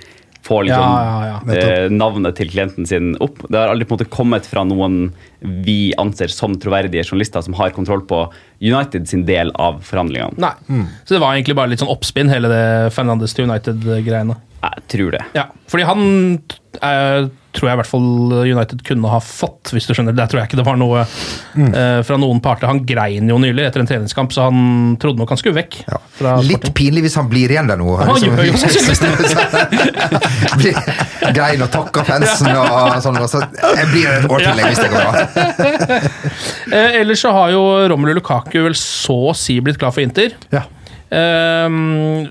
[0.46, 1.56] få liksom Ja, ja, ja.
[1.58, 3.42] eh, navnet til klienten sin opp.
[3.48, 5.08] Det har aldri på en måte kommet fra noen
[5.66, 8.22] vi anser som troverdige journalister som har kontroll på
[8.62, 10.38] United sin del av forhandlingene.
[10.42, 10.54] Nei.
[11.04, 12.64] Så det var egentlig bare litt sånn oppspinn, hele det
[12.96, 14.38] Fernandes til United-greiene.
[14.66, 15.24] Jeg tror det.
[15.36, 16.06] Ja, fordi han
[16.80, 18.08] eh, tror jeg i hvert fall
[18.44, 20.14] United kunne ha fått, hvis du skjønner.
[20.16, 22.68] Der tror jeg ikke det var noe eh, fra noen parter.
[22.70, 25.80] Han grein jo nylig etter en treningskamp, så han trodde nok han skulle vekk.
[26.18, 27.96] Fra Litt pinlig hvis han blir igjen der nå.
[28.00, 30.74] Han gjør jo sannsynligvis det!
[31.36, 33.20] Grein og takka fansen og sånn.
[33.30, 35.12] Så jeg blir et år til hvis det går bra.
[36.72, 40.36] uh, ellers så har jo Romelu Lukaku vel så å si blitt klar for Inter.
[41.06, 41.70] Eh,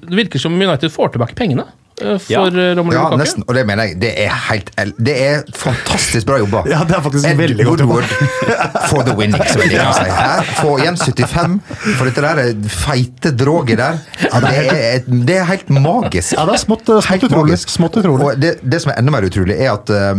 [0.02, 1.64] det virker som United får tilbake pengene
[1.96, 2.94] for eh, Lukaku.
[2.96, 3.44] ja, nesten.
[3.48, 4.00] Og det mener jeg.
[4.02, 6.64] Det er helt Det er fantastisk bra jobba.
[6.70, 8.02] Ja, det er faktisk Ed veldig godt jobba.
[8.92, 10.10] For the winning, som jeg liker å si.
[10.12, 11.56] Her, Få igjen 75
[11.96, 14.00] for dette der feite droget der.
[14.46, 16.36] Det er, det er helt magisk.
[16.36, 17.58] Ja, det er smått, eh, smått utrolig.
[17.64, 18.28] Smått utrolig.
[18.28, 20.14] Og det, det som er enda mer utrolig, er at uh,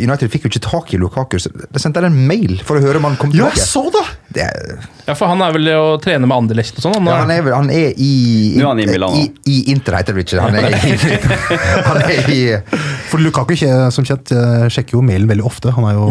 [0.00, 1.38] United fikk jo ikke tak i Lukaku.
[1.42, 3.60] så De sendte en mail for å høre om han kom Ja, tilbake.
[3.60, 4.06] Ja, så det!
[4.30, 6.94] Det er, Ja, for han er vel å trene med Anderlecht og sånn?
[7.00, 8.12] han ja, han, er, han er i
[8.60, 9.16] i Milano.
[9.18, 10.38] I, i Inter, heter det ikke.
[10.44, 10.92] Han er i,
[11.88, 12.40] han er i
[13.10, 13.54] For Lukaku
[13.94, 15.72] som kjent eh, sjekker jo mailen veldig ofte.
[15.76, 16.08] Han er jo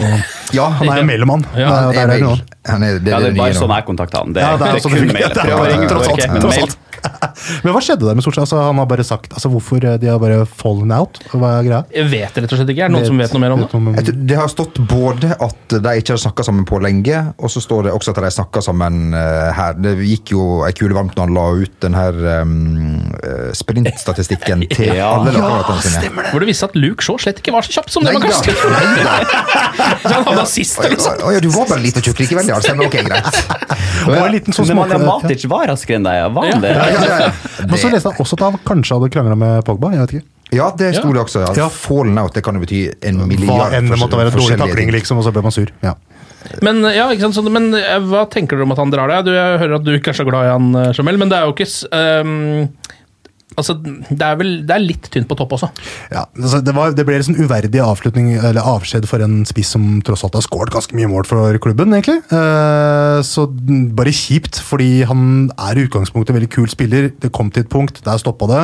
[0.56, 1.46] Ja, han er jo mailmann.
[1.56, 4.34] Ja, er- det er det er, det, Ja, det er bare sånn jeg kontakter han.
[4.36, 6.40] Det Ja, er, det er det er kun mail.
[6.44, 7.70] Tross alt, men.
[7.70, 8.46] Men hva skjedde der med Solskjær?
[8.48, 11.20] Altså, han har bare sagt altså, hvorfor eh, de har bare fallen out?
[11.34, 11.82] Hva er greia?
[11.94, 12.86] Jeg vet det rett og slett ikke.
[12.88, 13.70] Er det noen som vet noe mer om det?
[14.00, 17.52] Jeg tror Det har stått både at de ikke har snakka sammen på lenge, og
[17.54, 19.78] så står det også at de snakka sammen uh, her.
[19.80, 23.14] Det gikk jo ei kule varmt når han la ut den her um,
[23.58, 25.12] sprintstatistikken til Ja.
[25.16, 26.26] alle lagkameratene sine.
[26.32, 28.56] Hvor det viste at Luke Shaw slett ikke var så kjapp som det man kanskje
[28.56, 28.80] skulle.
[30.00, 31.00] Så Han hadde assist eller.
[31.26, 32.58] Å ja, du var bare litt og tjukk likevel, ja.
[32.64, 33.40] Stemmer, ok, greit.
[34.10, 36.28] Det var en liten sånn Nemanja småk- Matic var raskere enn deg, ja.
[36.34, 36.72] var han det?
[36.72, 37.29] Ja, ja, ja.
[37.66, 39.94] Men så leste jeg også at han kanskje hadde krangla med Pogba.
[39.96, 40.28] jeg vet ikke.
[40.56, 41.44] Ja, det sto det også.
[41.46, 41.52] Ja.
[41.66, 41.68] Ja.
[41.70, 44.34] Fallen out, det kan jo bety en Hva milliard enn det måtte være.
[44.34, 45.70] Dårlig takling, liksom, og så ble man sur.
[45.86, 45.94] Ja.
[46.66, 47.38] Men, ja, ikke sant?
[47.38, 49.28] Så, men eh, hva tenker dere om at han drar deg?
[49.28, 51.38] Du, jeg hører at du ikke er så glad i han, eh, Jamel, men det
[51.38, 51.68] er jo ikke
[52.00, 52.70] ehm,
[53.58, 55.68] Altså, det er vel det er litt tynt på topp også.
[56.14, 59.74] Ja, altså det, var, det ble en sånn uverdig avslutning, eller avskjed for en spiss
[59.76, 62.20] som tross alt har skåret ganske mye mål for klubben, egentlig.
[62.32, 63.48] Uh, så
[63.98, 67.10] bare kjipt, fordi han er i utgangspunktet en veldig kul spiller.
[67.20, 68.62] Det kom til et punkt, der stoppa det.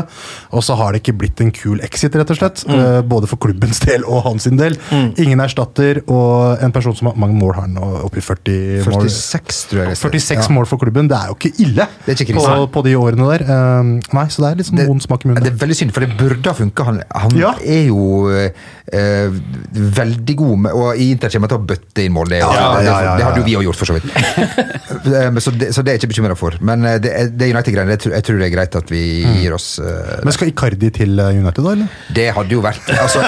[0.56, 2.64] Og så har det ikke blitt en kul exit, rett og slett.
[2.70, 4.58] eh, både for klubbens del og hans del.
[4.62, 4.78] del.
[5.22, 9.10] Ingen erstatter, og en person som har mange mål har nå, oppi 40 mål.
[9.10, 9.96] 46, tror jeg.
[9.96, 10.54] jeg 46 Ja.
[10.56, 13.28] mål for klubben, det er jo ikke ille Det er ikke på, på de årene
[13.34, 13.46] der.
[13.50, 13.84] Uh,
[14.16, 15.44] nei, så det er litt sånn vond smak i munnen.
[15.46, 16.84] Det er veldig synd, for det burde ha funka.
[16.90, 17.54] Han, han Ja.
[17.64, 19.30] er jo eh,
[19.74, 22.30] veldig god med Og i Inter kommer til å bøtte inn mål.
[22.30, 22.52] Det, Ja,
[22.84, 24.10] ja, det hadde jo vi òg gjort, for så vidt.
[25.06, 26.56] Eh, så, det, så det er jeg ikke bekymra for.
[26.66, 29.02] Men eh, det, det United-greiene, jeg, jeg tror det er greit at vi
[29.42, 31.74] gir oss eh, Men skal Icardi til eh, United, da?
[31.76, 32.00] eller?
[32.16, 33.22] Det hadde jo vært altså,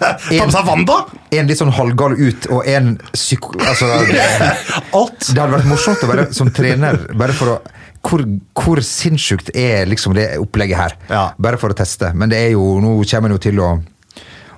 [0.66, 0.98] Wanda!
[1.34, 3.56] En litt sånn halvgal ut, og en psyko...
[3.66, 4.22] Altså, det,
[5.00, 5.26] Alt!
[5.32, 7.58] det hadde vært morsomt å være som trener, bare for å
[8.06, 8.22] hvor,
[8.54, 10.96] hvor sinnssykt er liksom det opplegget her?
[11.10, 11.24] Ja.
[11.38, 12.12] Bare for å teste.
[12.14, 13.74] Men det er jo, nå kommer en jo til å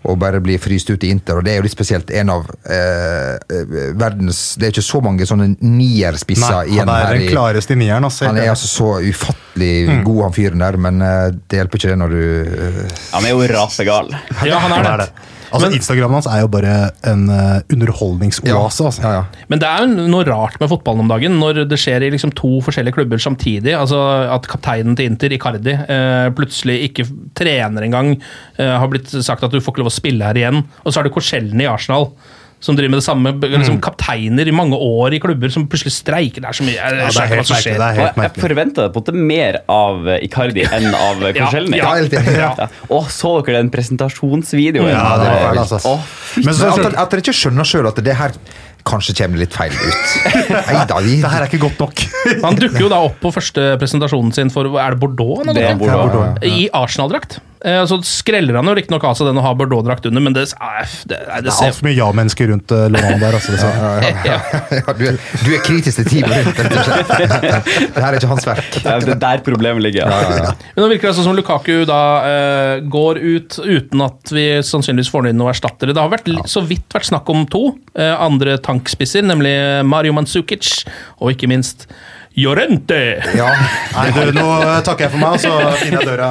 [0.09, 1.37] og bare bli fryst ut i Inter.
[1.41, 2.09] Og det er jo litt spesielt.
[2.17, 6.93] En av eh, eh, verdens Det er ikke så mange sånne nierspisser Nei, igjen han
[6.95, 7.19] er her.
[7.19, 8.07] den klareste nieren.
[8.07, 8.29] Altså.
[8.31, 10.05] han er altså så ufattelig Mm.
[10.07, 13.35] god, han fyren der, men eh, det hjelper ikke det når du eh, Han er
[13.35, 14.13] jo rasegal.
[14.47, 15.09] Ja, han er det.
[15.49, 16.75] Altså, Instagramen hans er jo bare
[17.09, 18.87] en uh, underholdningsoase.
[18.89, 19.03] Altså.
[19.05, 19.45] Ja, ja.
[19.51, 22.35] Men det er jo noe rart med fotballen om dagen, når det skjer i liksom
[22.39, 23.75] to forskjellige klubber samtidig.
[23.77, 24.01] altså
[24.35, 27.09] At kapteinen til Inter, Icardi, uh, plutselig ikke
[27.39, 28.17] trener engang.
[28.59, 30.65] Uh, har blitt sagt at du får ikke lov å spille her igjen.
[30.85, 32.11] Og så er du Korselny i Arsenal.
[32.61, 33.33] Som driver med det samme.
[33.39, 36.43] liksom Kapteiner i mange år i klubber som plutselig streiker.
[36.43, 38.43] Det er så mye jeg det er helt som merkelig, det er helt Og jeg
[38.43, 41.79] forventa på en måte mer av eh, Icardi enn av Korselny.
[41.79, 42.49] Ja, ja, ja.
[42.59, 42.71] Ja.
[42.91, 44.91] Å, så dere den presentasjonsvideoen?
[44.91, 45.83] Ja, det var feil, altså.
[45.87, 46.01] Å,
[46.43, 48.35] Men så, at, at dere ikke skjønner sjøl at det her
[48.89, 50.13] kanskje kommer litt feil ut.
[50.73, 52.03] Eida, vi det her er ikke godt nok.
[52.47, 55.45] Han dukker jo da opp på første presentasjonen sin for Er det Bordeaux?
[55.53, 55.77] Det er?
[55.79, 56.41] Bordeaux.
[56.47, 57.39] I Arsenal-drakt.
[57.65, 60.45] Eh, så skreller han jo riktignok av seg den og har Bordeaux-drakt under, men det,
[60.55, 63.39] eh, det, det Det er ser altfor mye ja-mennesker rundt uh, Laurent der.
[63.39, 63.71] Altså,
[64.29, 64.37] ja.
[64.79, 67.71] ja, du, er, du er kritisk til teamet rundt, rett og slett.
[67.97, 68.79] Det her er ikke hans verk.
[68.89, 70.07] Det er der problemet ligger.
[70.07, 70.53] Ja, ja, ja.
[70.75, 75.11] Men nå virker det altså som Lukaku da eh, går ut uten at vi sannsynligvis
[75.13, 75.95] får inn noen erstattere.
[75.97, 77.65] Det har vært, så vidt vært snakk om to
[77.99, 79.55] eh, andre tankspisser, nemlig
[79.89, 80.85] Mario Mandzukic
[81.19, 81.89] og ikke minst
[82.39, 82.99] Jorente.
[83.37, 83.49] Ja,
[83.97, 84.45] Nei, du, nå
[84.87, 86.29] takker jeg for meg, og så finner jeg døra.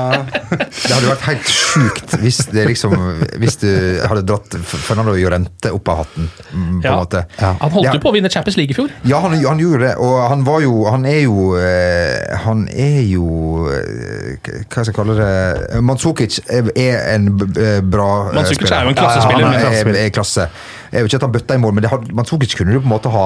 [0.48, 2.94] Det hadde vært helt sjukt hvis, det liksom,
[3.42, 3.68] hvis du
[4.08, 6.30] hadde dratt Fernando Jorente opp av hatten.
[6.54, 6.94] mm, på Ja.
[6.94, 7.24] en måte.
[7.42, 8.94] Han holdt jo på å vinne Champions League i fjor.
[9.10, 13.02] Ja, han, han gjorde det, og han var jo Han er jo eh, Han er
[13.10, 13.26] jo
[13.74, 14.38] eh,
[14.70, 19.44] Hva skal jeg kalle det Manzukic er en bra Manzukic Mandzukic er jo en klassespiller,
[19.44, 20.48] Ja, han er, er, er klasse.
[20.92, 22.88] Jeg vet ikke at han bøtta i mål, men det had, Mandzukic kunne du på
[22.88, 23.26] en måte ha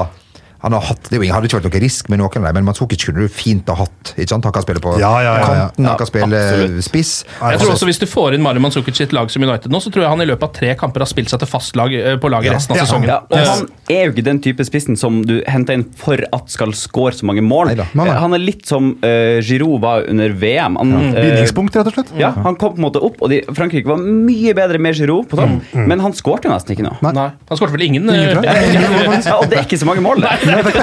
[0.61, 2.53] han har hatt, det er jo hadde ikke vært noe risk med noen, av dem,
[2.59, 4.13] men Matsukic kunne du fint ha hatt.
[4.17, 4.43] ikke sant?
[4.45, 5.65] Han kan spille på Ja, ja, ja, ja.
[5.71, 6.83] kanten, han kan spille absolutt.
[6.85, 7.13] spiss.
[7.41, 9.81] Jeg tror også Hvis du får inn Mario Matsukic i et lag som United nå,
[9.81, 12.19] så tror jeg han i løpet av tre kamper har spilt seg til fastlag lag
[12.21, 12.53] på laget Ja.
[12.57, 13.07] resten av Ja, sesongen.
[13.09, 16.17] Ja, og Eh, han er jo ikke den type spissen som du henter inn for
[16.31, 17.67] at skal score så mange mål.
[17.71, 17.87] Neida.
[17.93, 18.13] Nei, nei.
[18.15, 20.77] Eh, Han er litt som uh, Giroud var under VM.
[20.77, 22.11] Han, eh, Bindingspunkt, rett og slett.
[22.19, 25.27] ja, han kom på en måte opp, og de, Frankrike var mye bedre med Giroud
[25.27, 26.97] på topp, men han skårte jo nesten ikke noe.
[27.01, 28.03] Nei, Han skåret vel ingen?
[28.07, 30.29] Ingen, eh, Ja, og det er ikke så mange mål, det.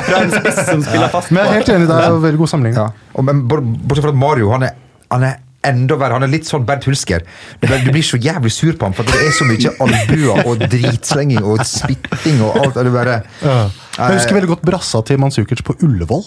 [0.08, 1.30] Fra en spiss som spiller fast.
[1.34, 2.80] Men jeg er helt enig, det er jo veldig god sammenligning.
[2.80, 3.10] Ja.
[3.14, 4.76] Og, men bortsett fra at Mario han er,
[5.12, 5.36] han er
[5.68, 6.16] enda verre.
[6.20, 7.24] Han er litt sånn Bernt Hulsker.
[7.60, 10.46] Du, blir- du blir så jævlig sur på ham, for det er så mye albuer
[10.48, 12.76] og dritslenging og spytting og alt.
[12.78, 13.58] Er det bare, Ja.
[13.98, 16.24] Jeg husker veldig godt brassa til Manzukic på Ullevål.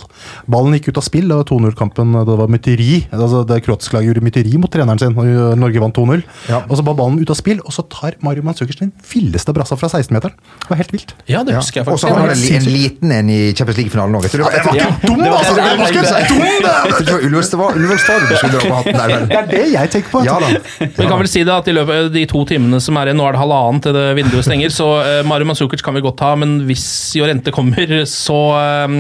[0.52, 1.28] Ballen gikk ut av spill.
[1.32, 2.14] Det var 2-0-kampen.
[2.28, 2.90] Det var mytteri.
[3.16, 5.16] Altså det kroatiske laget gjorde mytteri mot treneren sin.
[5.18, 6.24] og Norge vant 2-0.
[6.52, 6.62] Ja.
[6.68, 9.78] Og så var ballen ut av spill, og så tar Mario Manzukic den villeste brassa
[9.80, 10.36] fra 16-meteren.
[10.36, 11.16] Det var helt vilt.
[11.32, 14.20] Ja, det husker jeg Og så har han en, en liten en i Champions League-finalen
[14.20, 14.28] òg.
[14.32, 15.56] Det var ikke dum, det var- altså!
[15.56, 17.02] Det var, ikke var- dum, det!
[17.52, 19.26] Det var Ullevål du skulle dra på hatten der, vel?
[19.30, 20.22] Det er det jeg tenker på.
[20.26, 20.50] Ja da.
[20.82, 23.20] Vi kan vel si det at i løpet av de to timene som er igjen,
[23.20, 26.20] nå er det halvannen til det vinduet stenger, så uh, Mario Manzukic kan vi godt
[26.26, 26.86] ha, men hvis
[27.18, 27.61] Jorente kommer,
[28.10, 28.98] så eh,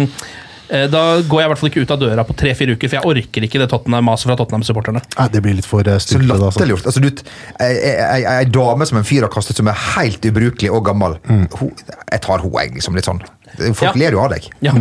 [0.72, 3.00] eh, da går jeg i hvert fall ikke ut av døra på tre-fire uker, for
[3.00, 5.02] jeg orker ikke det Tottenham maset fra Tottenham-supporterne.
[5.34, 6.28] Det blir litt for styrke.
[6.28, 6.38] Så.
[6.38, 6.48] Altså.
[6.48, 6.88] latterliggjort.
[6.92, 7.28] Altså,
[7.66, 11.18] ei, ei dame som en fyr har kastet, som er helt ubrukelig og gammel.
[11.28, 12.76] Hun, jeg tar henne, jeg.
[12.80, 13.22] Liksom, litt sånn.
[13.52, 13.92] Folk Ja.
[14.00, 14.46] ler jo av deg.
[14.64, 14.72] Ja.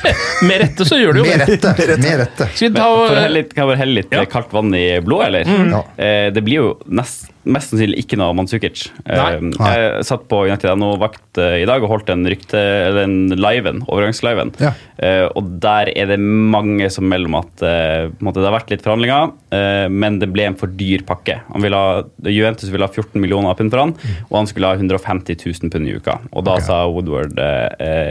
[0.46, 1.48] Med rette så gjør du jo Med det.
[1.58, 1.96] rette.
[2.04, 2.46] Med rette.
[2.54, 4.20] Skal vi ta For å helle litt, kan jeg bare helle litt Ja.
[4.22, 5.50] eh, kaldt vann i blodet, eller?
[5.74, 5.80] Ja.
[5.98, 8.86] Eh, det blir jo nest, mest sannsynlig ikke noe Mansukic.
[9.06, 9.28] Nei.
[9.38, 13.06] Eh, jeg satt på United NO vakt eh, i dag og holdt en rykte, eller
[13.06, 14.52] en liven, overgangsliven.
[14.60, 14.74] Ja.
[15.00, 18.84] Eh, og der er det mange som melder om at eh, det har vært litt
[18.84, 21.40] forhandlinger, eh, men det ble en for dyr pakke.
[21.50, 23.96] Han ville ha, Juventus ville ha 14 millioner pund for han,
[24.28, 26.20] og han skulle ha 150 000 pund i uka.
[26.34, 27.38] Og da sa Woodward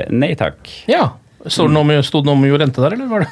[0.10, 0.62] nei takk.
[0.89, 1.12] Ja.
[1.47, 3.30] Stod det noe om- stod det noe om Jorente der, eller var det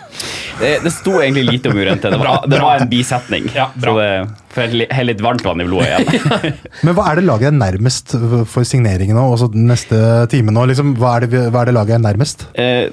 [0.59, 2.09] Det, det sto egentlig lite om Jurente.
[2.09, 3.49] Det var, det var en bisetning.
[3.53, 3.93] Ja, bra.
[3.93, 6.55] så det får litt varmt vann i blodet igjen.
[6.87, 8.15] Men hva er det laget er nærmest
[8.49, 9.25] for signeringen nå?
[9.35, 9.99] også den neste
[10.31, 12.47] time nå, liksom, hva, er det, hva er det laget er nærmest?
[12.57, 12.87] Eh,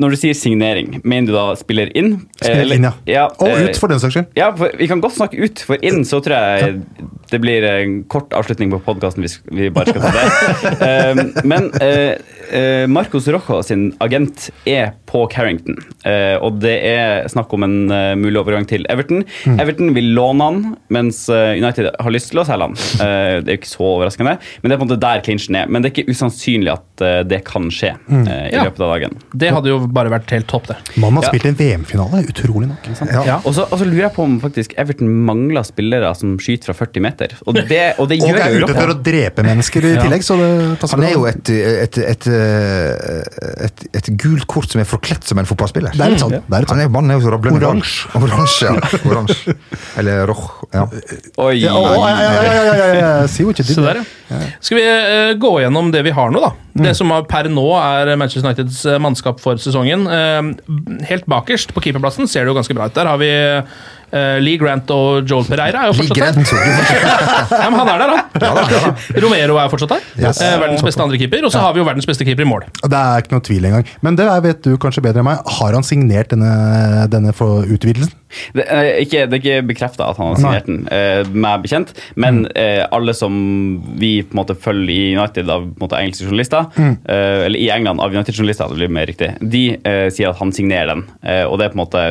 [0.00, 2.18] når du sier signering, mener du da spiller inn?
[2.40, 3.26] Spiller inn, ja.
[3.38, 4.28] Og eh, ut, for den saks skyld.
[4.36, 6.82] Ja, for vi kan godt snakke ut, for inn så tror jeg
[7.30, 10.26] det blir en kort avslutning på podkasten hvis vi bare skal ta det.
[10.90, 12.14] Eh, men eh,
[12.56, 15.74] eh, Marcos Rojo sin agent er på Carrington,
[16.06, 19.24] eh, og det er snakk om en eh, mulig overgang til Everton.
[19.48, 19.56] Mm.
[19.64, 20.60] Everton vil låne han,
[20.94, 22.76] mens eh, United har lyst til å selge han.
[23.00, 25.56] Eh, det er jo ikke så overraskende, men det er på en måte der clinchen
[25.58, 25.66] er.
[25.72, 28.26] Men det er ikke usannsynlig at det kan skje Mm.
[28.28, 28.62] i Ja.
[28.66, 29.14] løpet av dagen.
[29.34, 30.76] Det hadde jo bare vært helt topp, det.
[31.00, 31.30] Mannen har Ja.
[31.32, 32.86] spilt en VM-finale, utrolig nok.
[33.10, 33.22] Ja.
[33.26, 33.36] Ja.
[33.44, 36.76] Og så, og så lurer jeg på om faktisk Everton mangler spillere som skyter fra
[36.84, 37.34] 40 meter.
[37.46, 40.50] Og det, og det Og er ute for å drepe mennesker i tillegg, så det
[40.82, 45.26] passer Han er jo et, et, et, et, et, et gult kort som er kledd
[45.26, 45.94] som en fotballspiller.
[45.96, 46.34] Det er litt sånn.
[46.36, 47.60] Det er litt Han er, mannen er jo så rablende.
[47.60, 48.10] Oransje.
[48.20, 49.00] Oransje, ja.
[49.10, 49.54] Oransje.
[50.00, 50.46] Eller roch.
[50.74, 50.86] Ja.
[51.44, 51.54] Oi!
[51.60, 53.12] Ja, å, ja, ja, ja, ja, ja, ja, ja.
[53.30, 54.40] See what you der, ja.
[54.62, 56.52] Skal vi uh, gå gjennom det vi har nå, da?
[56.80, 60.06] Det som er, per nå er Manchester Uniteds eh, mannskap for sesongen.
[60.06, 62.94] Uh, helt bakerst på keeperplassen ser det jo ganske bra ut.
[62.96, 63.32] Der har vi
[64.42, 65.84] Lee Grant og Joel Pereira.
[65.84, 66.40] Er jo fortsatt der.
[67.60, 68.96] Ja, men han er der, han.
[69.22, 70.04] Romero er fortsatt der.
[70.20, 70.40] Yes.
[70.42, 71.44] Eh, verdens beste andrekeeper.
[71.46, 72.66] Og så har vi jo verdens beste keeper i mål.
[72.82, 73.86] Det er ikke noe tvil engang.
[74.06, 75.42] Men det vet du kanskje bedre enn meg.
[75.60, 76.50] Har han signert denne,
[77.12, 78.14] denne for utvidelsen?
[78.54, 81.90] Det er ikke, det er ikke bekrefta at han har signert den, eh, meg bekjent.
[82.20, 83.34] Men eh, alle som
[84.00, 87.58] vi på en måte følger i United av på en måte, engelske journalister, eh, eller
[87.58, 91.04] i England av United-journalister, det blir mer riktig, de eh, sier at han signerer den.
[91.26, 92.04] Eh, og det er på en måte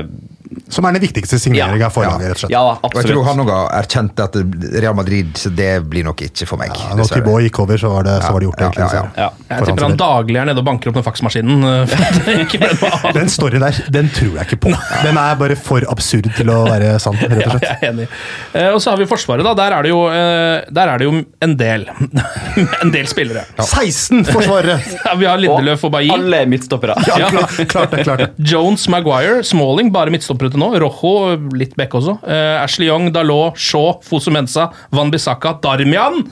[0.70, 2.52] Som er den viktigste signeringa for laget, rett og slett.
[2.54, 4.36] Ja, Og jeg tror han òg har erkjent at
[4.84, 6.70] Real Madrid så det blir nok ikke for meg.
[6.78, 7.38] Ja, når dessverre.
[7.46, 8.60] Gikk over, så var det, så var det gjort.
[8.60, 8.86] Ja, egentlig.
[8.86, 9.02] ja, ja.
[9.04, 9.30] så- Ja.
[9.58, 11.66] Jeg tipper han daglig er nede og banker opp den faksmaskinen.
[13.14, 14.74] Den storyen der, den tror jeg ikke på.
[15.04, 17.66] Den er bare for absurd til å være sann, rett og Ja, slett.
[17.66, 18.08] jeg er enig.
[18.54, 19.54] Eh, og så har vi Forsvaret, da.
[19.58, 21.88] Der er det jo, eh, der er det jo en del.
[22.84, 23.46] en del spillere.
[23.58, 24.80] 16 forsvarere!
[25.10, 26.12] Ja, vi har Lindeløf og Bailly.
[26.14, 26.94] Alle er midtstoppere.
[27.08, 27.30] Ja.
[27.70, 28.28] Klart det, klart det.
[28.52, 30.72] Jones, Maguire, Smalling, bare midtstoppere til nå.
[30.84, 32.20] Rojo, litt back også.
[32.24, 36.26] Uh, Ashley Young, Dalot, Shaw, Fosu Mensa, Van Bissaka, Darmian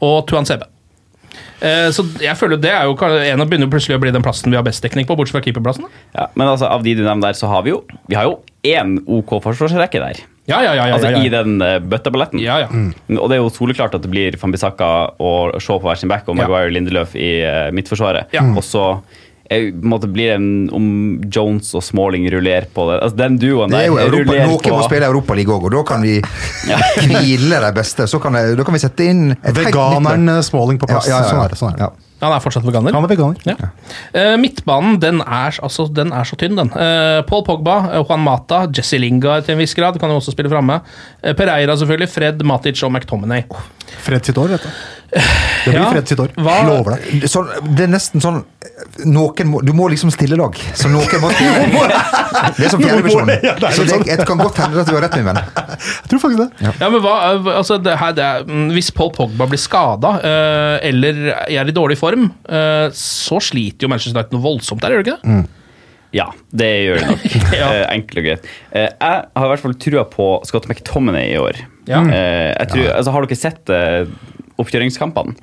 [0.00, 0.70] og Tuan Sebe.
[1.64, 4.52] Eh, så jeg føler det er jo en av begynner plutselig å bli den plassen
[4.52, 5.88] vi har best dekning på, bortsett fra keeperplassen.
[6.16, 8.38] Ja, men altså, av de du nevner der, så har vi jo Vi har jo
[8.64, 10.22] én OK forsvarsrekke der.
[10.44, 10.88] Ja, ja, ja.
[10.90, 12.40] ja, Altså ja, i den uh, bøtteballetten.
[12.44, 12.68] ja, ja.
[13.16, 16.12] Og det er jo soleklart at det blir Van Bissaka og Shaw på hver sin
[16.12, 16.44] back og Ja.
[16.44, 18.28] Maguire Lindeløf i uh, midtforsvaret.
[18.36, 18.44] Ja.
[18.52, 18.84] Og så
[19.50, 20.86] eh, måtte, en blir det en, om
[21.32, 23.00] Jones og Smalling rullerer på det.
[23.02, 25.76] Altså Den duoen Det der er jo Europa, rullerer Noen må spille Europaliga òg, og
[25.76, 26.16] da kan vi
[27.10, 28.06] hvile de beste.
[28.10, 29.36] Så kan, jeg- da kan vi sette inn.
[29.44, 31.08] Veganeren eh, Smalling på plass.
[31.10, 31.30] Ja, ja, ja.
[31.30, 31.58] Sånn er det.
[31.60, 31.86] Sånn er det.
[31.88, 31.92] Ja.
[32.24, 32.94] Han er fortsatt veganer.
[32.96, 33.40] Han er veganer.
[33.44, 33.66] Ja.
[34.14, 36.70] Uh, midtbanen den er, altså, den er så tynn, den.
[36.72, 39.98] Uh, Paul Pogba, Juan Mata, Jesse Lingard til en viss grad.
[40.00, 40.78] Kan jo også spille framme.
[41.20, 42.08] Eh, Pereira, selvfølgelig.
[42.14, 43.44] Fred, Matic og McTominay.
[44.06, 44.72] Fred sitt år, dette.
[45.10, 45.90] Det blir Ja.
[45.92, 46.32] Fred sitt år.
[46.38, 47.26] Hva- Lover deg.
[47.28, 48.40] Sånn, det er nesten sånn
[49.04, 50.56] noen må, Du må liksom stille lag.
[50.76, 51.64] Så noen må stille
[52.58, 53.32] Det er som fjerdedivisjon.
[53.46, 55.40] Ja, er Så det, det kan godt hende at du har rett, min venn.
[55.42, 56.70] Jeg tror faktisk det.
[56.80, 57.16] Ja, men hva,
[57.56, 61.76] altså det her, det er, mm, Hvis Paul Pogba blir skada eh, eller er i
[61.76, 65.44] dårlig form, eh, så sliter jo Manchester United noe voldsomt der, gjør det ikke det?
[66.14, 67.24] Ja, det gjør det nok.
[67.58, 67.68] Ja.
[67.70, 68.50] Eh, enkelt og greit.
[68.70, 71.58] Eh, jeg har i hvert fall trua på Scott McTominay i år.
[71.90, 72.00] Ja.
[72.06, 74.04] Eh, jeg tror, altså, har dere sett eh,
[74.62, 75.34] oppkjøringskampene?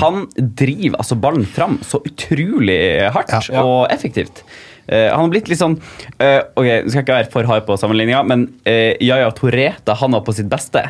[0.00, 2.80] Han driver altså ballen fram så utrolig
[3.14, 3.62] hardt Ja.
[3.62, 4.44] og effektivt.
[4.88, 7.76] Uh, han har blitt litt sånn uh, Ok, du skal ikke være for hard på
[7.76, 10.86] sammenligninga, men uh, Yaya Toré, da han var på sitt beste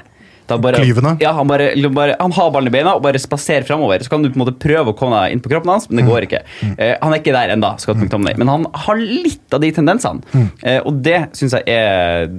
[0.48, 0.80] da bare.
[1.20, 4.00] Ja, han, bare, bare, han har ballen i beina og bare spaserer framover.
[4.00, 6.00] Så kan du på en måte prøve å komme deg inn på kroppen hans, men
[6.00, 6.40] det går ikke.
[6.70, 10.46] Uh, han er ikke der ennå, Scott men han har litt av de tendensene.
[10.62, 12.30] Eh, og det syns jeg er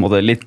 [0.00, 0.42] måte, litt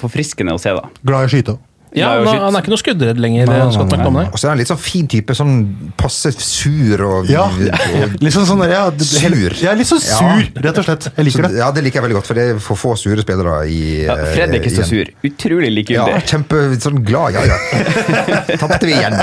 [0.00, 0.72] forfriskende å se.
[0.74, 1.56] da Glad i å skyte.
[1.56, 1.65] Ja,
[1.96, 2.26] Ja, han.
[2.44, 4.68] Han er ikke noe skuddredd lenger, Nei, nei, nei, nei, Og så er han litt
[4.68, 5.32] sånn fin type.
[5.36, 5.54] Sånn
[5.96, 7.46] passe sur og, Ja.
[7.48, 9.54] og Litt sånn sånn ja, Sur.
[9.62, 10.18] Ja, litt sånn Ja.
[10.20, 11.08] sur, rett og slett.
[11.16, 11.56] Jeg liker Så, det.
[11.62, 14.16] ja, det liker jeg veldig godt, for det er for få sure spillere i Ja,
[14.34, 15.08] Fred er ikke så sur.
[15.24, 16.22] Utrolig Ja, likegyldig.
[16.28, 17.32] kjempe sånn glad.
[17.32, 18.42] Ja, ja.
[18.60, 19.16] Tapte vi igjen.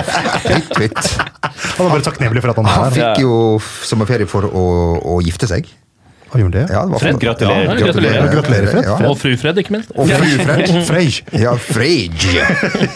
[0.44, 1.14] Pytt, pytt.
[1.78, 3.16] Han er bare takknemlig for at han Han er her.
[3.16, 4.66] fikk jo sommerferie for å,
[5.14, 5.70] å gifte seg.
[6.34, 6.66] Han gjorde det?
[6.74, 7.68] Ja, det var Fred, gratulerer.
[7.68, 8.30] Ja, Gratulerer.
[8.34, 8.88] Gratulerer, Fred.
[8.90, 8.98] Ja.
[9.10, 9.94] Og fru Fred, ikke minst.
[9.94, 10.74] Og fru Fred.
[10.90, 11.10] Frey.
[11.44, 12.48] Ja, Frege.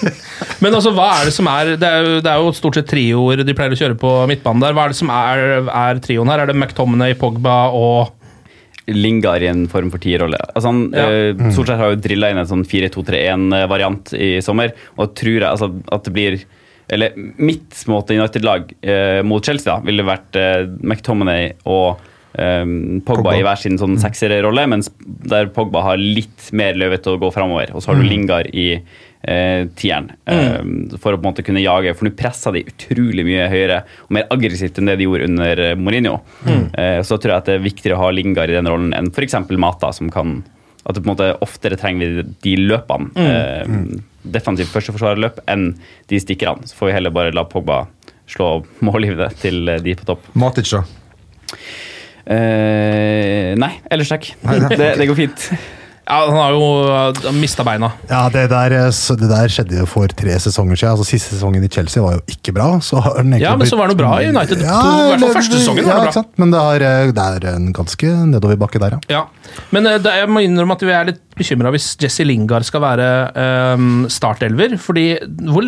[0.64, 2.90] Men altså, hva er det som er Det er jo, det er jo stort sett
[2.90, 4.74] trioer de pleier å kjøre på midtbanen der.
[4.78, 6.44] Hva er det som er, er trioen her?
[6.44, 8.14] Er det McTominay, Pogba og
[8.88, 10.40] Lingard i en form for tierrolle.
[10.56, 11.08] Altså han, Ja.
[11.36, 11.50] Mm.
[11.52, 16.08] Solskjær har jo drilla inn en sånn 4-2-3-1-variant i sommer, og tror jeg altså, at
[16.08, 16.38] det blir
[16.88, 22.00] Eller mitt måte United-lag eh, mot Chelsea da, ville vært eh, McTominay og
[22.34, 23.36] eh, Pogba, Pogba.
[23.38, 27.32] i hver sin sånn sekserrolle, mens der Pogba har litt mer løve til å gå
[27.36, 27.76] framover.
[27.76, 30.60] Og så har du Lingard i eh, tieren, eh,
[30.98, 31.96] for å på en måte kunne jage.
[31.98, 35.64] For nå presser de utrolig mye høyere og mer aggressivt enn det de gjorde under
[35.80, 36.20] Mourinho.
[36.44, 36.70] Mourinho.
[36.78, 39.12] Eh, så tror jeg at det er viktigere å ha Lingard i den rollen enn
[39.14, 39.40] f.eks.
[39.58, 40.40] Mata, som kan
[40.88, 43.12] at det på en måte oftere trenger vi de løpene.
[43.20, 43.74] Eh,
[44.28, 45.74] defensivt førsteforsvarerløp enn
[46.08, 46.68] de stikkerne.
[46.68, 47.86] Så får vi heller bare la Pogba
[48.32, 50.30] slå mållivet til eh, de på topp.
[50.40, 50.86] Matic, da.
[52.28, 54.30] Eh, nei, ellers takk.
[54.74, 55.50] Det, det går fint.
[56.08, 57.90] Ja, han har jo mista beina.
[58.08, 60.94] Ja, det der, eh, det der skjedde jo for tre sesonger siden.
[60.96, 62.68] Altså, siste sesongen i Chelsea var jo ikke bra.
[62.84, 64.62] Så har den Ja, men så var det noe bra i United.
[64.64, 66.08] To- i hvert fall første sesongen var det bra.
[66.08, 66.32] ikke sant?
[66.40, 69.02] Men det, har, eh, det er en ganske nedoverbakke der, ja.
[69.18, 69.24] Ja.
[69.76, 73.08] Men det, jeg må innrømme at vi er litt bekymra hvis Jesse Lingard skal være
[73.78, 74.78] um, startelver.
[74.82, 75.06] fordi
[75.48, 75.64] hvor,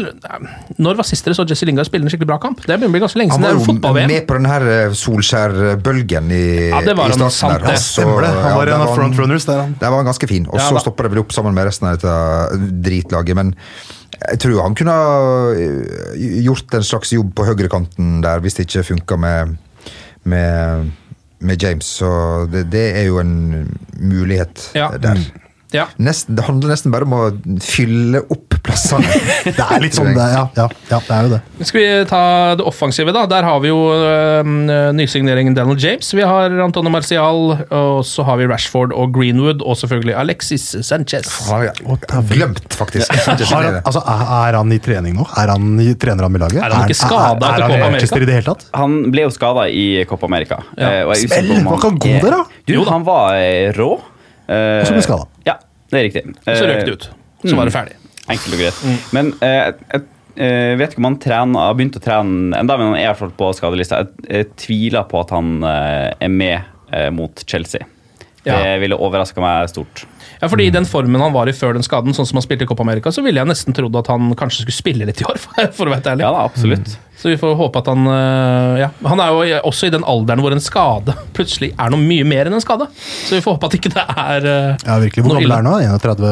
[0.77, 2.59] Når var sist dere så Jesse Lingard spille en skikkelig bra kamp?
[2.65, 3.49] Det begynner å bli ganske lenge Han siden.
[3.49, 4.07] Han var jo fotball-VM.
[4.13, 7.37] med på den her eh, Solskjær-bølgen i, Ja, det var i han, starten.
[7.39, 7.67] sant der.
[7.67, 7.73] det.
[7.73, 8.33] Og så- Stemmer det.
[8.43, 9.75] Han var ja, en av han- frontrunners der, han.
[9.79, 10.47] Der var han ganske fin.
[10.49, 13.35] Og så ja, stoppa det vel opp sammen med resten av dette dritlaget.
[13.35, 13.53] Men
[14.29, 18.65] jeg tror han kunne ha eh, gjort en slags jobb på høyrekanten der hvis det
[18.67, 19.57] ikke funka med,
[20.25, 20.91] med,
[21.39, 21.85] med James.
[22.01, 22.09] Så
[22.51, 24.89] det, det er jo en mulighet Ja.
[24.97, 25.19] der.
[25.75, 25.85] Ja.
[26.01, 27.23] Nesten, det handler nesten bare om å
[27.61, 29.05] fylle opp plassene.
[29.59, 31.39] Det er litt sånn, det, ja, ja, ja, det er jo det.
[31.67, 32.21] Skal vi ta
[32.59, 33.23] det offensive, da?
[33.29, 34.49] Der har vi jo øh,
[34.97, 36.09] nysigneringen Daniel James.
[36.15, 41.29] Vi har Antonio Marcial, og så har vi Rashford og Greenwood, og selvfølgelig Alexis Sanchez.
[41.49, 43.13] Jeg har glemt, faktisk.
[43.15, 45.25] Har han, altså, er, han i trening nå?
[45.39, 46.61] Er han i, trener han med laget?
[46.65, 48.19] Er han ikke skadet til etter Copa America?
[48.19, 48.69] I det hele tatt?
[48.75, 50.61] Han ble jo skada i Copa America.
[50.75, 50.91] Ja.
[50.99, 51.53] eh, og jeg Spill!
[51.63, 52.63] Var ikke han god er- der, da?
[52.69, 53.93] Du, han var eh, rå.
[54.49, 55.27] Eh, Og så ble skadet.
[55.45, 55.57] Ja,
[55.93, 56.23] det er riktig.
[56.43, 57.09] Så Eh, røk det ut.
[57.45, 57.99] Så var det ferdig.
[58.29, 58.79] Enkelt og greit.
[59.15, 59.69] Men uh,
[60.39, 63.03] jeg eh, vet ikke om han trener, har begynt å trene enda, men han er
[63.03, 64.03] i hvert fall på skadelista.
[64.03, 66.59] Jeg, jeg tviler på at han eh, er med
[66.95, 67.83] eh, mot Chelsea.
[68.45, 68.55] Ja.
[68.55, 70.05] Det ville overraska meg stort.
[70.39, 72.63] Ja, fordi i den formen han var i før den skaden, sånn som han spilte
[72.63, 75.27] i Copa America, så ville jeg nesten trodd at han kanskje skulle spille litt i
[75.27, 75.39] år,
[75.77, 76.23] for å være ærlig.
[76.23, 76.95] Ja da, absolutt.
[77.19, 80.39] Så vi får håpe at han øh, Ja, han er jo også i den alderen
[80.39, 82.87] hvor en skade plutselig er noe mye mer enn en skade.
[82.95, 85.25] Så vi får håpe at ikke det er øh, Ja, virkelig.
[85.25, 85.97] Hvor gammel er han nå?
[85.99, 86.31] 31?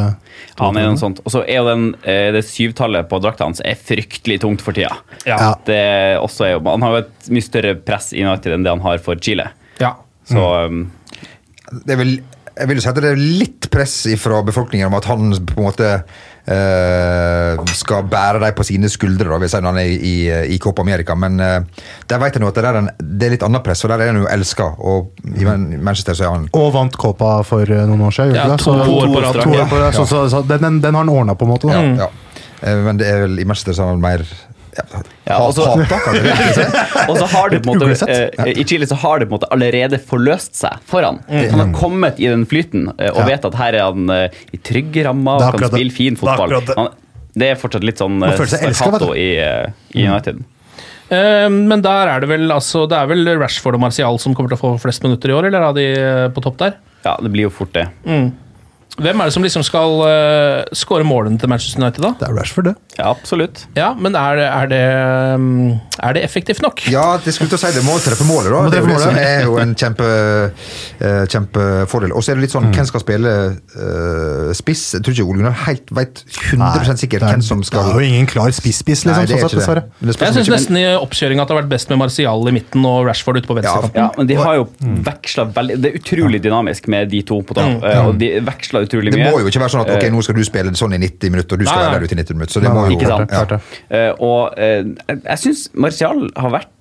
[0.62, 1.20] Han er noe sånt.
[1.26, 4.78] Og så er jo den, eh, det syvtallet på drakta hans er fryktelig tungt for
[4.78, 4.96] tida.
[5.28, 5.58] Ja.
[5.68, 5.82] Det
[6.22, 8.86] også er jo, han har jo et mye større press i United enn det han
[8.88, 9.50] har for Chile.
[9.84, 9.98] Ja.
[10.28, 10.97] Så um, det er
[11.86, 12.18] vel,
[12.58, 15.68] jeg vil si at det er litt press fra befolkningen om at han på en
[15.68, 15.90] måte
[16.48, 20.14] eh, skal bære dem på sine skuldre, da, vil si, når han er i,
[20.56, 21.16] i Copa America.
[21.20, 23.84] Men eh, der vet jeg nå at det er, en, det er litt annet press,
[23.86, 24.70] for der er han jo elska.
[24.80, 28.38] Og i Manchester så er han Og vant Copa for eh, noen år siden.
[28.40, 29.42] Ja, to Så- år på rad.
[29.44, 29.92] to år på rad.
[29.94, 29.98] Ja.
[30.00, 31.70] Så, så, så den, den, den har han ordna, på en måte.
[31.72, 31.82] Da.
[31.82, 32.12] ja, ja.
[32.62, 34.26] Eh, Men det er vel i Manchester så er han mer
[34.78, 35.68] ja, Ja, og så-.
[37.10, 39.40] Og så har det på en måte eh, I Chile så har det på en
[39.40, 41.22] måte allerede forløst seg for han.
[41.30, 43.28] Han har kommet i den flyten uh, og Ja.
[43.34, 46.58] vet at her er han uh, i trygge rammer er og kan spille fin fotball.
[46.62, 46.76] det.
[46.78, 46.92] Han,
[47.38, 49.30] det er fortsatt litt sånn stakkato i,
[49.94, 50.42] i United.
[51.10, 54.52] Eh, men der er det vel altså, Det er vel Rashford og Martial som kommer
[54.52, 55.86] til å få flest minutter i år, eller er de
[56.36, 56.76] på topp der?
[57.06, 57.86] Ja, det blir jo fort det.
[58.98, 62.14] Hvem er det som liksom skal uh, skåre målene til Manchester United, da?
[62.18, 62.74] Det er Rashford, det.
[62.98, 63.68] Ja, absolutt.
[63.78, 64.80] Ja, men er, det- er, det,
[65.38, 66.82] um, er det effektivt nok?
[66.90, 68.64] Ja, det skulle til å si det må treffe målet, da.
[68.74, 70.08] Det er jo det som er jo en kjempe,
[71.04, 72.16] uh, kjempefordel.
[72.18, 73.36] Og så er det litt sånn, hvem skal spille
[73.78, 74.88] uh, spiss?
[74.98, 78.02] Jeg tror ikke Ole Gunnar helt vet 100 sikkert er, hvem som skal Det er
[78.02, 79.14] jo ingen klar spiss-spiss, liksom.
[79.14, 79.86] Nei, det er sånn ikke dessverre.
[80.02, 80.18] det.
[80.18, 83.06] Jeg syns nesten i oppkjøringa at det har vært best med Martial i midten og
[83.12, 84.02] Rashford ute på venstrekanten.
[84.02, 84.68] Ja, men de har jo
[85.06, 87.86] veksla veldig Det er utrolig dynamisk med de to på topp.
[87.86, 88.10] Mm.
[88.10, 89.22] Og de veksler utrolig mye.
[89.22, 91.02] Det må jo ikke være sånn at ok, Eh, nå skal du spille sånn i
[91.02, 92.54] 90 minutter, og du skal Nei, være der ute i 90 minutter.
[92.56, 93.36] Så det Nei, må jo Ikke sant?
[93.36, 93.60] Ja.
[93.98, 96.74] Eh, og eh, jeg, syns Martial har vært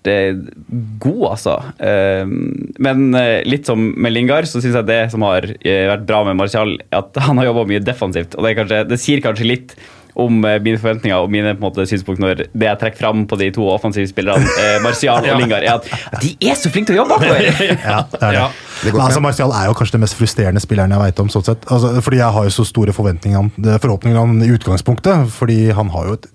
[1.03, 1.57] god, altså.
[1.83, 3.01] Men
[3.43, 7.19] litt som med Lingard, så syns jeg det som har vært bra med Martial, at
[7.27, 8.37] han har jobba mye defensivt.
[8.39, 9.75] Og det, kanskje, det sier kanskje litt
[10.17, 13.27] om eh, mine forventninger og mine på en måte, synspunkt når det jeg trekker fram
[13.29, 16.93] på de to offensive spillerne, eh, Martial og Lingard, er at, de er så flinke
[16.93, 17.45] til å jobbe bakover!
[17.87, 18.47] Ja, det er det.
[18.85, 19.21] Men altså.
[19.25, 21.31] Martial er jo kanskje den mest frustrerende spilleren jeg vet om.
[21.33, 21.65] sånn sett.
[21.73, 25.31] Altså, fordi jeg har jo så store forventninger om, forhåpninger om i utgangspunktet.
[25.33, 26.29] Fordi han har jo et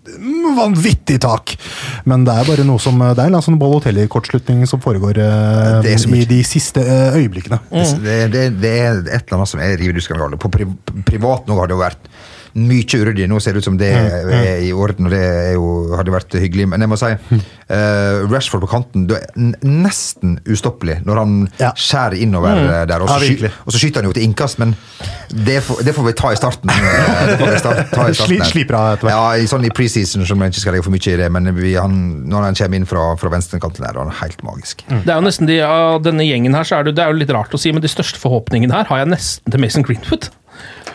[0.57, 1.55] vanvittig tak.
[2.09, 6.23] Men det er bare noe som, det er en sånn Balotelli-kortslutning som foregår eh, mye.
[6.23, 7.61] i de siste eh, øyeblikkene.
[7.71, 10.41] Det, det, det er et eller annet som er riv ruskende.
[10.41, 10.67] På pri,
[11.07, 12.11] privat nå har det jo vært
[12.55, 13.27] mye uryddig.
[13.31, 16.35] Nå ser det ut som det er i orden, og det er jo, hadde vært
[16.41, 16.67] hyggelig.
[16.71, 21.71] Men jeg må si, uh, Rashford på kanten det er nesten ustoppelig når han Ja.
[21.77, 22.87] skjærer innover mm.
[22.91, 23.01] der.
[23.01, 24.75] Og så, Ja, sky, og så skyter han jo til innkast, men
[25.31, 26.69] det får, det får vi ta i starten.
[26.69, 29.15] eh, Det får vi sta- ta i starten Sliper av etter hvert.
[29.15, 31.51] Ja, i, sånn i preseason, som jeg ikke skal legge for mye i det, men
[31.55, 31.95] vi, han,
[32.29, 34.83] når han kommer inn fra, fra venstrekanten der, han er helt magisk.
[34.89, 37.19] Det er jo nesten de, Av denne gjengen her, så er det, det er jo
[37.21, 40.29] litt rart å si, men de største forhåpningene her har jeg nesten til Mason Greenwood.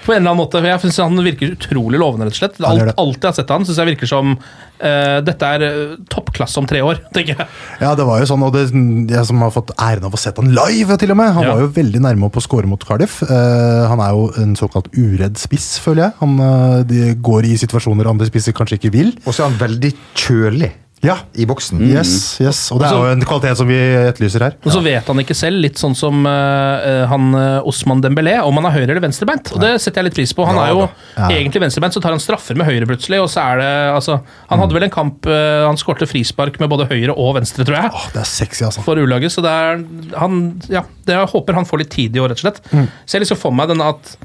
[0.06, 2.60] På en eller annen måte, for Jeg synes Han virker utrolig lovende, rett og slett.
[2.62, 5.96] Alt, alt jeg har sett av han, synes jeg virker som uh, dette er eh,
[6.12, 7.48] toppklasse om tre år, tenker jeg.
[7.82, 10.38] Ja, det var jo sånn, og det, jeg som har fått æren av å sett
[10.40, 11.32] han live, til og med.
[11.36, 11.54] Han Ja.
[11.56, 13.18] var jo veldig nærme på å score mot Cardiff.
[13.26, 16.18] Uh, han er jo en såkalt uredd spiss, føler jeg.
[16.22, 19.14] Han uh, de går i situasjoner andre spisser kanskje ikke vil.
[19.26, 20.72] Og så er han veldig kjølig
[21.04, 21.80] Ja, i boksen.
[21.84, 22.60] yes, yes.
[22.72, 24.54] Og det er jo en kvalitet som vi etterlyser her.
[24.64, 28.56] Og så vet han ikke selv, litt sånn som uh, han eh, Osman Dembélé, om
[28.58, 29.52] han er høyre- eller venstrebeint.
[29.54, 30.46] Og det setter jeg litt pris på.
[30.48, 30.86] Han er jo.
[31.16, 31.28] Ja.
[31.36, 34.18] egentlig venstrebeint, så tar han straffer med høyre plutselig, og så er det altså
[34.50, 37.78] Han hadde vel en kamp uh, Han skårte frispark med både høyre og venstre, tror
[37.78, 37.92] jeg.
[37.92, 38.84] Åh, det er sexy, altså.
[38.86, 39.84] for U-laget, så det er
[40.16, 40.40] han,
[40.72, 42.62] ja, det jeg håper han får litt tid i år, rett og slett.
[42.72, 42.88] Mm.
[43.04, 44.16] Så jeg liksom for meg den at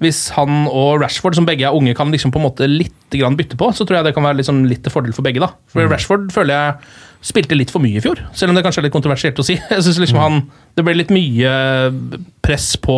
[0.00, 3.36] hvis han og Rashford, som begge er unge, kan liksom på en måte litt grann
[3.36, 5.40] bytte på, så tror jeg det kan være liksom litt til fordel for begge.
[5.40, 5.48] da.
[5.72, 5.90] For Mm.
[5.90, 6.74] Rashford føler jeg
[7.20, 9.54] spilte litt for mye i fjor, selv om det kanskje er litt kontroversielt å si.
[9.70, 10.02] Jeg synes Mm.
[10.04, 11.90] liksom han, Det ble litt mye
[12.42, 12.94] press på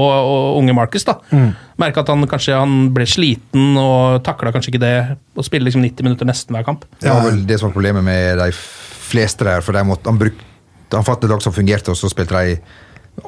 [0.58, 1.04] unge Marcus.
[1.04, 1.14] da.
[1.32, 1.54] Mm.
[1.78, 5.80] Merka at han kanskje han ble sliten og takla kanskje ikke det å spille liksom
[5.82, 6.84] 90 minutter nesten hver kamp.
[7.00, 9.60] Det var vel det som var problemet med de fleste der.
[9.62, 10.44] for de måtte, Han, brukte,
[10.92, 12.60] han fant lag som fungerte, og så spilte de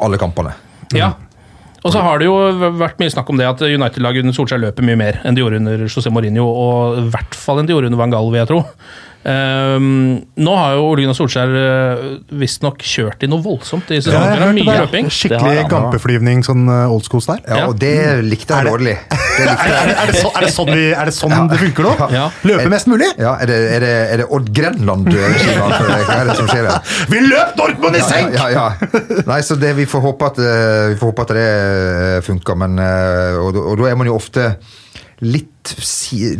[0.01, 0.53] alle kampene.
[0.93, 1.15] Ja.
[1.83, 2.35] Og så har det jo
[2.79, 5.59] vært mye snakk om det at United-laget under Solskjær løper mye mer enn de gjorde
[5.59, 8.51] under José Mourinho, og i hvert fall enn de gjorde under Van Gaal, vil jeg
[8.53, 8.61] tro.
[9.23, 12.07] Ehm, nå har jo Ole Gunnar Solskjær uh,
[12.41, 14.43] visstnok kjørt i noe voldsomt i Ja, sesongen.
[14.43, 15.11] er mye løping.
[15.15, 17.43] Skikkelig gampeflyvning, sånn uh, old school der.
[17.47, 17.95] Ja, og det
[18.27, 18.97] likte jeg dårlig.
[19.33, 21.93] Er, det så, er det sånn, vi, er det, sånn det funker nå?
[22.13, 22.27] Ja.
[22.45, 23.09] Løpe mest mulig?
[23.17, 25.73] Ja, Er det, er det, er det Odd Grenland-regimet?
[26.05, 26.93] Hva er det som skjer her?
[27.09, 28.37] Vi løp Dortmund i senk!
[28.37, 29.23] Ja, ja, ja.
[29.31, 32.61] Nei, så det, vi, får håpe at, eh, vi får håpe at det eh, funker,
[32.61, 34.51] men eh, og, og da er man jo ofte
[35.23, 35.73] litt,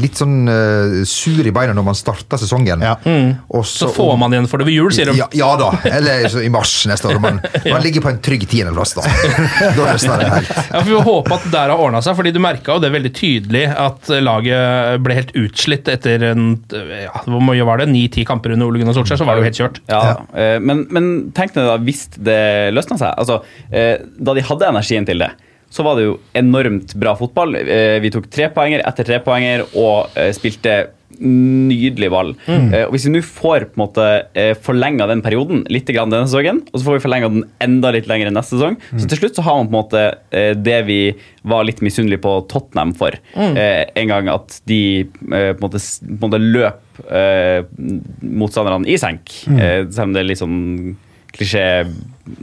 [0.03, 2.83] litt sånn uh, sur i beina når man starter sesongen.
[2.83, 5.17] Og Så får man igjen for det ved jul, sier de.
[5.21, 5.71] Ja, ja da.
[5.87, 7.21] Eller så i mars neste år.
[7.23, 9.07] Man, man ligger på en trygg tiendeplass, da.
[9.77, 10.51] Da løsner det helt.
[10.57, 12.83] Ja, for Vi får håpe at det der har ordna seg, fordi du merka jo
[12.83, 17.89] det veldig tydelig at laget ble helt utslitt etter en ja, hvor mye var det,
[17.93, 19.81] ni-ti kamper under Ole Gunnar Solskjær, så var det jo helt kjørt.
[19.93, 20.03] Ja,
[20.35, 22.43] eh, men, men tenk deg da, hvis det
[22.75, 23.15] løsna seg.
[23.23, 25.31] Altså, eh, da de hadde energien til det,
[25.73, 27.57] så var det jo enormt bra fotball.
[27.63, 30.83] Eh, Vi tok trepoenger etter trepoenger og eh, spilte
[31.23, 32.33] nydelig ball.
[32.49, 32.67] Mm.
[32.75, 34.07] Eh, Og Hvis vi nå får på en måte
[34.65, 38.09] forlenga den perioden litt grann denne sesongen, og så får vi forlenga den enda litt
[38.11, 40.99] lenger neste sesong, så til slutt så har man på en måte det vi
[41.49, 43.17] var litt misunnelige på Tottenham for.
[43.37, 43.57] Mm.
[44.03, 47.03] En gang at de på en måte, på en måte løp
[48.23, 49.33] motstanderne i senk.
[49.49, 49.61] Mm.
[49.93, 50.97] Selv om det er litt sånn
[51.33, 51.67] klisjé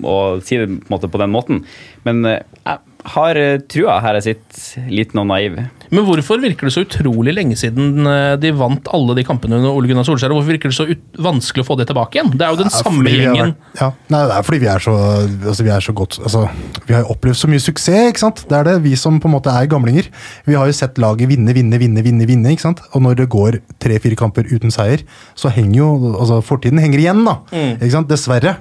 [0.06, 0.16] å
[0.46, 1.64] si det på, den måten.
[2.08, 5.56] Men jeg har eh, trua her jeg sitter litt og naiv.
[5.90, 9.72] Men hvorfor virker det så utrolig lenge siden eh, de vant alle de kampene under
[9.72, 10.34] Ole Gunnar Solskjær?
[10.36, 12.34] Hvorfor virker det så ut vanskelig å få det tilbake igjen?
[12.36, 13.54] Det er jo den er samme gjengen.
[13.80, 16.44] Ja, Nei, det er fordi vi er så, altså, vi er så godt altså,
[16.90, 18.44] Vi har jo opplevd så mye suksess, ikke sant?
[18.50, 20.12] Det er det, vi som på en måte er gamlinger.
[20.50, 22.84] Vi har jo sett laget vinne, vinne, vinne, vinne, vinne, ikke sant?
[22.92, 25.06] Og når det går tre-fire kamper uten seier,
[25.40, 27.40] så henger jo altså Fortiden henger igjen, da.
[27.54, 27.74] Mm.
[27.78, 28.12] Ikke sant?
[28.12, 28.56] Dessverre.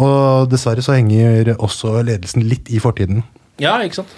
[0.00, 3.22] Og dessverre så henger også ledelsen litt i fortiden.
[3.62, 4.14] Ja, ikke sant.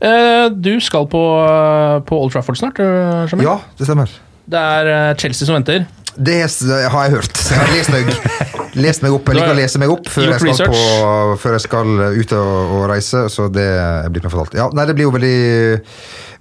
[0.00, 4.08] Eh, Du skal på, eh, på Old Trafford snart, eh, Ja, det stemmer.
[4.48, 5.86] Det er eh, Chelsea som venter.
[6.16, 7.36] Det har jeg hørt.
[7.36, 8.06] Så jeg har lest meg,
[8.86, 9.26] lest meg opp.
[9.28, 12.72] Jeg liker å lese meg opp før jeg skal, på, før jeg skal ut og,
[12.78, 13.66] og reise, så det
[14.14, 14.56] blir meg fortalt.
[14.56, 15.80] Ja, nei, det blir jo veldig,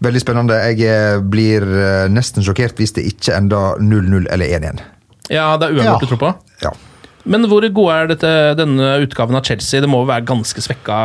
[0.08, 0.62] veldig spennende.
[0.80, 1.68] Jeg blir
[2.14, 4.80] nesten sjokkert hvis det ikke ender 0-0 eller 1-1.
[5.34, 6.00] Ja, det er uavgjort Ja.
[6.00, 6.34] du tror på?
[6.64, 6.72] Ja.
[7.26, 9.82] Men hvor god er dette, denne utgaven av Chelsea?
[9.82, 10.98] Det må jo være ganske svekka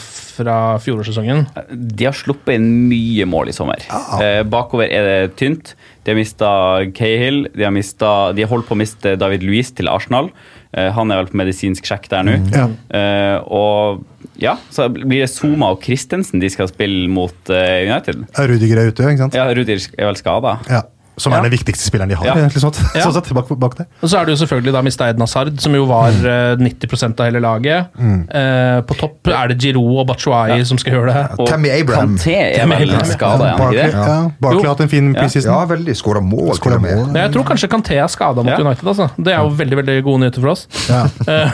[0.00, 1.44] fra fjorårssesongen?
[1.68, 3.84] De har sluppet inn mye mål i sommer.
[4.22, 5.74] Eh, bakover er det tynt.
[6.04, 6.50] De har mista
[6.96, 7.44] Cahill.
[7.52, 10.32] De har, mistet, de har holdt på å miste David Louis til Arsenal.
[10.72, 12.40] Eh, han er vel på medisinsk sjekk der nå.
[12.56, 12.66] Ja.
[12.96, 14.04] Eh, og
[14.40, 18.26] ja, så blir det Zuma og Christensen de skal spille mot United.
[18.48, 19.36] Rudiger er ute, ikke sant?
[19.36, 20.58] Ja, Rudiger er vel skada.
[20.72, 20.86] Ja.
[21.16, 22.26] Som er den viktigste spilleren de har.
[22.26, 22.48] Ja.
[22.48, 23.04] sånn, Ja.
[23.06, 23.86] sånn sett, bak, bak det.
[24.02, 26.60] Og så er det jo selvfølgelig da mista Ed Hazard, som jo var mm.
[26.60, 27.86] 90% av hele laget.
[27.98, 28.18] Mm.
[28.28, 31.22] Eh, på topp er det Giroud og Batshuayi som skal gjøre det.
[31.40, 32.16] Og Tammy Abraham.
[32.18, 34.62] Kanté er vel skada, er han Barkley.
[34.66, 35.20] Har hatt en fin Ja.
[35.22, 35.52] preseason.
[35.52, 35.94] Ja, veldig.
[35.96, 37.06] Skåra mål, Skåret mål.
[37.12, 38.60] Men jeg tror kanskje Kanté er skada mot Ja.
[38.60, 38.84] United.
[38.86, 39.10] altså.
[39.16, 40.66] Det er jo veldig veldig gode nyheter for oss.
[41.26, 41.50] Eh,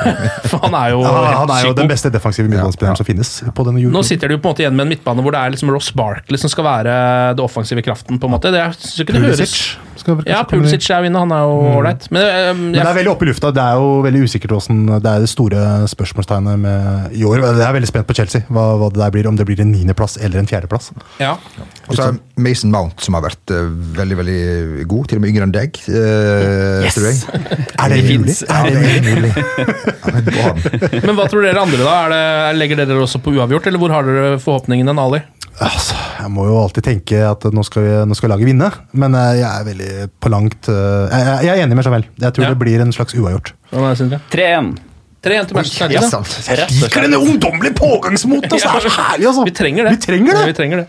[0.49, 3.65] for han er jo Ja, han er jo den beste defensive midtbanespilleren som finnes på
[3.65, 5.71] denne Nå sitter de på en måte igjen med en midtbane hvor det er liksom
[5.73, 6.95] Ross Barkley som skal være
[7.37, 8.19] det offensive kraften.
[8.19, 8.51] på en måte.
[8.53, 9.52] Det er, ikke det høres...
[9.53, 10.27] Pulisic.
[10.27, 10.41] Ja.
[10.49, 12.09] Pulisic er jo inne, han er jo ålreit.
[12.11, 12.25] Men,
[12.57, 13.53] um, Men det er veldig oppe i lufta.
[13.55, 15.61] Det er jo veldig usikkert hvordan Det er det store
[15.93, 17.45] spørsmålstegnet med i år.
[17.45, 18.43] Jeg er veldig spent på Chelsea.
[18.51, 20.91] Hva, hva det der blir, Om det blir en niendeplass eller en fjerdeplass.
[21.23, 21.37] ja.
[21.87, 25.07] Og så er Mason Mount, som har vært uh, veldig veldig god.
[25.13, 26.99] Til og med yngre enn deg, Uh, Yes!
[27.83, 28.35] Er det mulig?
[28.49, 29.33] Er det mulig?
[31.05, 31.95] Men hva tror dere andre, da?
[32.07, 32.23] Er det,
[32.59, 35.23] legger dere også på uavgjort, eller hvor har dere forhåpningene, Ali?
[35.61, 39.15] Altså, jeg må jo alltid tenke at nå skal, vi, nå skal laget vinne, men
[39.15, 39.91] eh, jeg er veldig
[40.23, 42.07] på langt eh, Jeg, jeg er enig med Javel.
[42.25, 42.55] Jeg tror Ja.
[42.55, 43.53] det blir en slags uavgjort.
[43.71, 44.21] Hva er det, Sindre?
[44.33, 44.73] 3-1.
[45.23, 46.19] 3-1 til Manchester Ja, United.
[46.19, 47.15] og slett.
[47.23, 48.53] ungdommelige pågangsmotet!
[48.53, 49.45] Altså, det er så herlig, altså!
[49.47, 49.93] Vi trenger det.
[49.95, 50.41] Vi trenger det.
[50.41, 50.87] Ja, vi trenger det.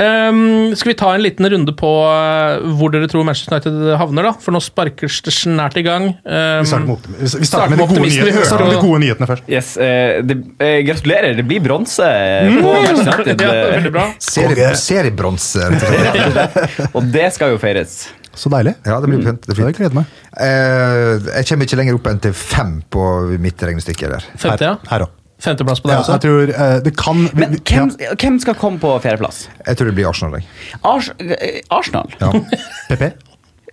[0.00, 4.30] Um, skal vi ta en liten runde på eh, hvor dere tror Manchester United havner,
[4.30, 4.32] da?
[4.40, 6.08] For nå sparkes det snart i gang.
[6.24, 9.02] Um, Vi starter med, vi starter starter med, med de, gode starter med de gode
[9.04, 9.46] nyhetene først.
[9.52, 12.08] Yes, uh, det, uh, gratulerer, det blir bronse
[12.64, 13.94] på Manchester United.
[14.00, 14.08] ja.
[14.18, 16.68] Serie- Seriebronse, rett.
[16.96, 18.06] Og det skal jo feires.
[18.38, 18.74] Så deilig.
[18.86, 19.44] Ja, det blir fint.
[19.46, 20.14] Det jeg gleder meg.
[20.40, 23.04] Eh, jeg kommer ikke lenger opp enn til fem på
[23.42, 24.26] mitt regnestykke der.
[24.36, 24.76] Femte, ja.
[24.90, 25.20] Her òg.
[25.44, 26.12] Femteplass på deg Ja, også?
[26.14, 29.48] jeg tror eh, det kan vi- Men hvem, ja, hvem skal komme på fjerdeplass?
[29.66, 30.40] Jeg tror det blir Arsenal.
[30.84, 32.08] Ars eh, Arsenal?
[32.20, 32.30] Ja.
[32.88, 33.10] PP?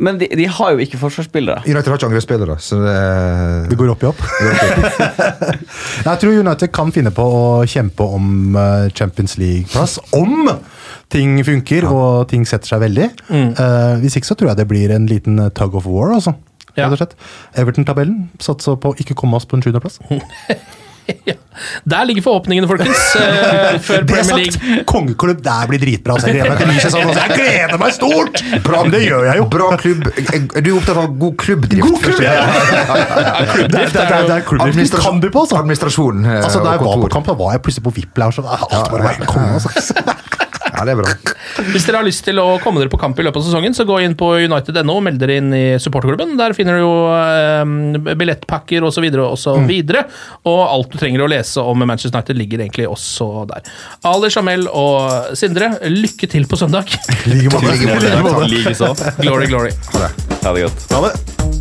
[0.02, 1.62] Men de, de har jo ikke forsvarsspillere.
[1.68, 4.22] United har ikke angrepsspillere, så det, Det går opp i opp.
[6.10, 10.00] jeg tror United kan finne på å kjempe om eh, Champions League-plass.
[10.18, 10.50] Om
[11.12, 13.10] ting funker og ting setter seg veldig.
[13.32, 16.14] Eh, hvis ikke så tror jeg det blir en liten eh, tug of war.
[16.18, 16.36] altså.
[16.78, 16.88] Ja.
[17.60, 20.00] Everton-tabellen satser på ikke komme oss på en sjuendeplass.
[21.84, 23.00] Der ligger forhåpningene, folkens.
[23.16, 24.84] Uh, før Det Premier sagt, League.
[24.88, 26.20] kongeklubb, der blir dritbra.
[26.20, 27.10] Så jeg gleder sesong.
[27.10, 27.24] også.
[27.26, 28.44] Jeg gleder meg stort!
[28.64, 29.48] Bra, det gjør jeg jo.
[29.56, 30.08] Bra klubb.
[30.14, 31.88] Er du opptatt av god klubbdrift?
[31.88, 32.38] God klubb, ja.
[33.56, 35.60] Klubbdrift Det, det, det, er klubbdrift kan du på, altså.
[35.62, 38.46] Administrasjon eh, Altså, Da jeg var på kamp, da var jeg plutselig på VIP-lounge.
[38.46, 39.60] og Alt bare var konge.
[39.60, 40.48] Altså.
[40.82, 41.12] Ja, det er bra.
[41.76, 43.86] Hvis dere har lyst til å komme dere på kamp i løpet av sesongen, så
[43.86, 46.34] gå inn på united.no og meld dere inn i supporterklubben.
[46.40, 49.06] Der finner du jo eh, billettpakker osv.
[49.22, 49.68] Og, så Mm.
[49.70, 50.06] videre.
[50.50, 53.62] og alt du trenger å lese om Manchester United, ligger egentlig også der.
[54.10, 56.90] Ali Jamel og Sindre, lykke til på søndag.
[57.30, 57.76] Like måte.
[57.78, 58.10] Like måte.
[58.10, 58.50] Like måte.
[58.50, 58.94] Likeså.
[59.22, 59.72] Glory, glory.
[60.42, 60.88] Ha det godt.
[60.96, 61.61] Ha det.